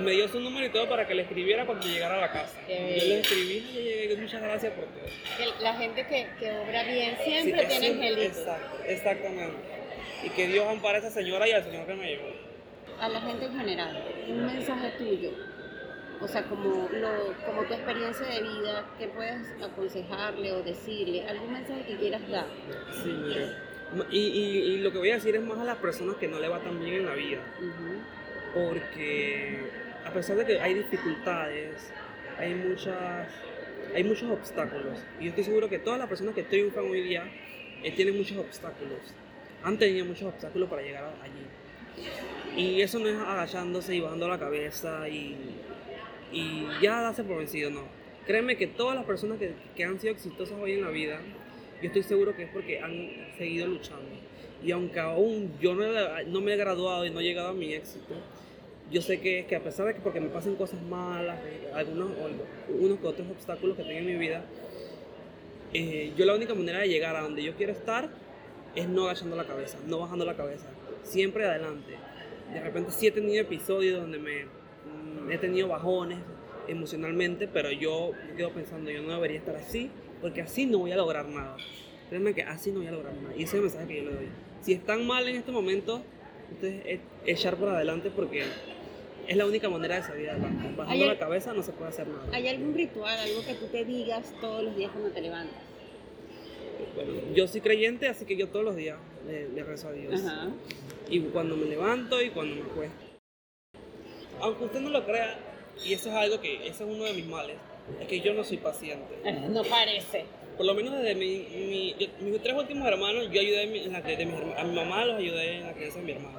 Me 0.01 0.11
dio 0.11 0.29
su 0.29 0.41
número 0.41 0.67
y 0.67 0.69
todo 0.69 0.89
para 0.89 1.07
que 1.07 1.15
le 1.15 1.23
escribiera 1.23 1.65
cuando 1.65 1.87
llegara 1.87 2.17
a 2.17 2.21
la 2.21 2.31
casa. 2.33 2.59
Yo 2.69 2.75
le 2.75 3.21
escribí 3.21 3.67
y 3.71 3.83
llegué, 3.83 4.17
muchas 4.17 4.43
gracias 4.43 4.73
por 4.75 4.85
todo. 4.85 5.05
La 5.63 5.75
gente 5.75 6.07
que, 6.07 6.27
que 6.39 6.53
obra 6.53 6.83
bien 6.83 7.17
siempre 7.25 7.63
Sí, 7.63 7.79
tiene 7.79 7.87
angelitos. 7.95 8.39
Exacto, 8.39 8.79
exactamente. 8.85 9.76
Y 10.25 10.31
que 10.31 10.47
Dios 10.49 10.67
ampare 10.69 10.97
a 10.97 11.01
esa 11.01 11.11
señora 11.11 11.49
y 11.49 11.53
al 11.53 11.65
señor 11.65 11.87
que 11.87 11.95
me 11.95 12.07
llevó. 12.09 12.29
A 13.01 13.09
la 13.09 13.21
gente 13.21 13.45
en 13.47 13.59
general, 13.59 14.05
un 14.29 14.47
mensaje 14.47 14.91
tuyo. 14.99 15.31
O 16.21 16.27
sea, 16.27 16.45
como, 16.45 16.89
lo, 16.91 17.35
como 17.45 17.63
tu 17.65 17.75
experiencia 17.75 18.27
de 18.27 18.43
vida, 18.43 18.87
¿qué 18.99 19.09
puedes 19.09 19.47
aconsejarle 19.63 20.53
o 20.53 20.63
decirle? 20.63 21.27
¿Algún 21.29 21.53
mensaje 21.53 21.83
que 21.85 21.97
quieras 21.97 22.27
dar? 22.31 22.47
Sí, 23.03 23.11
mira. 23.11 23.63
Y, 24.11 24.19
y, 24.19 24.59
y 24.73 24.79
lo 24.79 24.91
que 24.91 24.99
voy 24.99 25.11
a 25.11 25.15
decir 25.17 25.37
es 25.37 25.43
más 25.43 25.59
a 25.59 25.65
las 25.65 25.77
personas 25.77 26.17
que 26.17 26.27
no 26.27 26.41
le 26.41 26.49
va 26.49 26.59
tan 26.61 26.81
bien 26.81 26.95
en 26.95 27.07
la 27.07 27.15
vida. 27.15 27.41
Ujú. 27.59 28.03
porque 28.55 29.59
a 30.07 30.11
pesar 30.13 30.37
de 30.37 30.47
que 30.47 30.61
hay 30.61 30.73
dificultades, 30.75 31.93
hay 32.39 32.55
muchas, 32.55 33.29
hay 33.95 34.03
muchos 34.05 34.31
obstáculos. 34.31 34.99
Y 35.21 35.25
yo 35.25 35.29
estoy 35.31 35.45
seguro 35.45 35.69
que 35.69 35.79
todas 35.79 35.99
las 35.99 36.09
personas 36.09 36.35
que 36.35 36.43
triunfan 36.45 36.85
hoy 36.91 37.03
día 37.03 37.25
eh, 37.83 37.93
tienen 37.93 38.17
muchos 38.17 38.39
obstáculos. 38.39 39.01
Han 39.63 39.79
tenido 39.79 40.05
muchos 40.05 40.29
obstáculos 40.29 40.69
para 40.69 40.83
llegar 40.83 41.05
allí. 41.23 42.61
Y 42.61 42.81
eso 42.81 42.99
no 42.99 43.09
es 43.09 43.17
agachándose 43.17 43.95
y 43.95 44.01
bajando 44.01 44.29
la 44.29 44.39
cabeza 44.39 45.09
y, 45.09 45.37
y 46.33 46.67
ya 46.81 47.03
darse 47.03 47.25
por 47.25 47.39
vencido, 47.39 47.71
no. 47.71 47.83
Créeme 48.27 48.57
que 48.57 48.67
todas 48.67 48.97
las 48.97 49.05
personas 49.05 49.39
que, 49.39 49.53
que 49.75 49.85
han 49.85 50.01
sido 50.01 50.13
exitosas 50.13 50.59
hoy 50.61 50.73
en 50.73 50.83
la 50.83 50.91
vida, 50.91 51.21
yo 51.81 51.89
estoy 51.89 52.03
seguro 52.03 52.35
que 52.35 52.45
es 52.45 52.51
porque 52.51 52.81
han 52.81 53.11
seguido 53.37 53.67
luchando. 53.67 54.11
Y 54.63 54.71
aunque 54.73 54.99
aún 55.01 55.53
yo 55.61 55.75
no, 55.75 55.85
no 56.27 56.41
me 56.41 56.55
he 56.55 56.57
graduado 56.57 57.05
y 57.07 57.11
no 57.11 57.21
he 57.21 57.25
llegado 57.25 57.49
a 57.49 57.53
mi 57.53 57.75
éxito, 57.75 58.15
yo 58.91 59.03
sé 59.03 59.21
que, 59.21 59.47
que 59.47 59.57
a 59.57 59.63
pesar 59.63 59.87
de 59.87 59.95
que 59.95 60.01
porque 60.01 60.21
me 60.21 60.29
pasen 60.29 60.55
cosas 60.57 60.81
malas, 60.83 61.39
algunos 61.75 62.11
unos 62.69 62.99
que 62.99 63.07
otros 63.07 63.29
obstáculos 63.31 63.77
que 63.77 63.83
tengo 63.83 63.99
en 63.99 64.07
mi 64.07 64.15
vida, 64.15 64.45
eh, 65.73 66.13
yo 66.17 66.25
la 66.25 66.35
única 66.35 66.55
manera 66.55 66.81
de 66.81 66.89
llegar 66.89 67.17
a 67.17 67.23
donde 67.23 67.43
yo 67.43 67.55
quiero 67.55 67.73
estar 67.73 68.09
es 68.77 68.89
no 68.89 69.05
agachando 69.05 69.35
la 69.37 69.45
cabeza, 69.45 69.79
no 69.87 69.99
bajando 69.99 70.25
la 70.25 70.37
cabeza, 70.37 70.67
siempre 71.03 71.45
adelante. 71.47 71.95
de 72.53 72.61
repente 72.61 72.93
sí 72.93 73.07
he 73.09 73.11
tenido 73.11 73.41
episodios 73.43 74.01
donde 74.01 74.19
me 74.19 74.45
mm, 74.45 75.31
he 75.33 75.39
tenido 75.39 75.67
bajones 75.69 76.19
emocionalmente, 76.69 77.49
pero 77.49 77.71
yo 77.73 78.13
me 78.29 78.35
quedo 78.37 78.51
pensando, 78.51 78.91
yo 78.91 79.03
no 79.03 79.15
debería 79.15 79.39
estar 79.39 79.57
así, 79.57 79.91
porque 80.21 80.43
así 80.43 80.67
no 80.67 80.79
voy 80.79 80.93
a 80.93 80.97
lograr 80.97 81.27
nada. 81.29 81.57
Créanme 82.09 82.35
que 82.35 82.43
así 82.43 82.71
no 82.71 82.79
voy 82.79 82.89
a 82.89 82.93
lograr 82.93 83.15
nada. 83.15 83.35
Y 83.37 83.43
ese 83.43 83.45
es 83.45 83.55
el 83.55 83.61
mensaje 83.63 83.87
que 83.87 83.97
yo 83.97 84.11
le 84.11 84.17
doy. 84.17 84.29
Si 84.63 84.73
están 84.73 85.07
mal 85.07 85.27
en 85.29 85.37
este 85.37 85.51
momento, 85.53 86.03
ustedes 86.53 86.85
e- 86.87 87.01
echar 87.25 87.57
por 87.57 87.69
adelante 87.69 88.11
porque 88.15 88.45
es 89.27 89.37
la 89.37 89.47
única 89.47 89.69
manera 89.69 89.97
de 89.97 90.03
salir 90.03 90.31
adelante. 90.31 90.73
Bajando 90.77 91.07
la 91.07 91.19
cabeza 91.19 91.53
no 91.53 91.63
se 91.63 91.73
puede 91.73 91.91
hacer 91.91 92.07
nada. 92.09 92.25
¿Hay 92.33 92.49
algún 92.49 92.75
ritual, 92.75 93.19
algo 93.19 93.45
que 93.45 93.55
tú 93.55 93.67
te 93.67 93.85
digas 93.85 94.33
todos 94.41 94.63
los 94.65 94.77
días 94.77 94.91
cuando 94.93 95.11
te 95.11 95.21
levantas? 95.21 95.66
Yo 97.35 97.47
soy 97.49 97.61
creyente, 97.61 98.09
así 98.09 98.25
que 98.25 98.37
yo 98.37 98.49
todos 98.49 98.65
los 98.65 98.77
días 98.77 98.99
le, 99.27 99.49
le 99.49 99.63
rezo 99.65 99.89
a 99.89 99.93
Dios. 99.93 100.23
Ajá. 100.25 100.49
Y 101.09 101.21
cuando 101.21 101.57
me 101.57 101.67
levanto 101.67 102.21
y 102.23 102.31
cuando 102.31 102.57
me 102.57 102.63
acuesto. 102.71 103.05
Aunque 104.41 104.65
usted 104.65 104.81
no 104.81 104.91
lo 104.91 105.05
crea, 105.05 105.39
y 105.85 105.93
eso 105.95 106.09
es 106.11 106.15
algo 106.15 106.41
que, 106.41 106.57
ese 106.67 106.85
es 106.85 106.91
uno 106.91 107.05
de 107.05 107.13
mis 107.15 107.27
males, 107.27 107.57
es 108.01 108.07
que 108.07 108.21
yo 108.21 108.35
no 108.35 108.45
soy 108.45 108.59
paciente. 108.59 109.15
No 109.51 109.63
parece. 109.65 110.25
Por 110.57 110.65
lo 110.67 110.75
menos 110.75 110.95
desde 110.95 111.15
mi, 111.15 111.47
mi- 111.69 111.95
yo- 111.99 112.07
mis 112.21 112.43
tres 112.43 112.55
últimos 112.57 112.87
hermanos, 112.89 113.29
yo 113.31 113.41
ayudé 113.41 113.63
en 113.85 113.93
la 113.93 114.01
de 114.01 114.25
mis 114.27 114.35
a 114.59 114.65
mi 114.65 114.75
mamá, 114.75 115.05
los 115.05 115.17
ayudé 115.17 115.57
en 115.59 115.67
la 115.67 115.73
crianza 115.75 115.99
de 115.99 116.05
mi 116.05 116.13
hermano. 116.13 116.39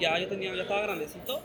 Ya 0.00 0.18
yo 0.18 0.28
tenía, 0.28 0.54
ya 0.54 0.62
estaba 0.62 0.82
grandecito 0.82 1.40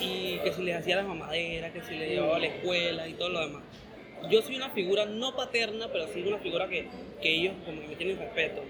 y 0.00 0.38
que 0.40 0.52
si 0.52 0.62
les 0.62 0.76
hacía 0.76 0.96
las 0.96 1.06
mamaderas, 1.06 1.72
que 1.72 1.80
si 1.82 1.94
les 1.94 2.10
llevaba 2.10 2.36
a 2.36 2.38
la 2.38 2.46
escuela 2.48 3.08
y 3.08 3.14
todo 3.14 3.30
lo 3.30 3.40
demás. 3.40 3.62
Yo 4.30 4.42
soy 4.42 4.56
una 4.56 4.70
figura 4.70 5.06
no 5.06 5.36
paterna, 5.36 5.88
pero 5.92 6.06
sí 6.08 6.22
una 6.22 6.38
figura 6.38 6.68
que, 6.68 6.88
que 7.20 7.34
ellos 7.34 7.54
como 7.64 7.80
que 7.80 7.88
me 7.88 7.96
tienen 7.96 8.18
respeto. 8.18 8.62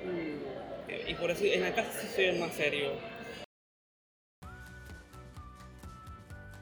Eh, 0.89 1.05
Y 1.09 1.15
por 1.15 1.31
eso 1.31 1.45
en 1.45 1.63
la 1.63 1.75
casa 1.75 1.91
sí 1.93 2.07
soy 2.09 2.25
el 2.27 2.39
más 2.39 2.53
serio. 2.53 2.91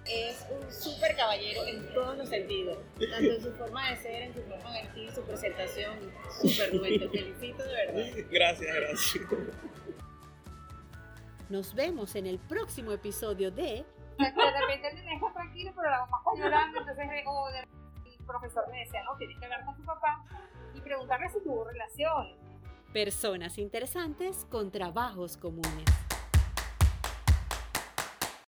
Es 0.06 0.46
un 0.50 0.70
súper 0.70 1.16
caballero 1.16 1.64
en 1.66 1.92
todos 1.94 2.16
los 2.18 2.28
sentidos, 2.28 2.78
tanto 3.10 3.32
en 3.32 3.42
su 3.42 3.52
forma 3.54 3.90
de 3.90 3.96
ser, 3.96 4.22
en 4.22 4.34
su 4.34 4.42
forma 4.42 4.72
de 4.72 4.82
vestir, 4.82 5.10
su 5.12 5.22
presentación, 5.22 5.98
súper 6.40 6.70
te 6.70 7.08
felicito 7.08 7.64
de 7.64 7.72
verdad. 7.72 8.24
Gracias, 8.30 8.74
gracias. 8.74 9.24
Nos 11.48 11.74
vemos 11.74 12.14
en 12.16 12.26
el 12.26 12.38
próximo 12.38 12.92
episodio 12.92 13.50
de 13.50 13.84
de 14.18 14.24
repente 14.60 14.88
el 14.88 15.14
está 15.14 15.32
tranquilo, 15.32 15.72
pero 15.74 15.90
la 15.90 16.00
mamá 16.00 16.18
está 16.18 16.44
llorando, 16.44 16.80
entonces 16.80 17.06
profesor 18.24 18.64
me 18.70 18.80
decía, 18.80 19.02
no, 19.04 19.16
tienes 19.16 19.38
que 19.38 19.44
hablar 19.44 19.64
con 19.64 19.76
tu 19.76 19.84
papá 19.84 20.24
y 20.74 20.80
preguntarle 20.80 21.28
si 21.30 21.42
tuvo 21.42 21.64
relaciones. 21.64 22.36
Personas 22.92 23.58
Interesantes 23.58 24.46
con 24.50 24.70
Trabajos 24.70 25.36
Comunes. 25.36 25.84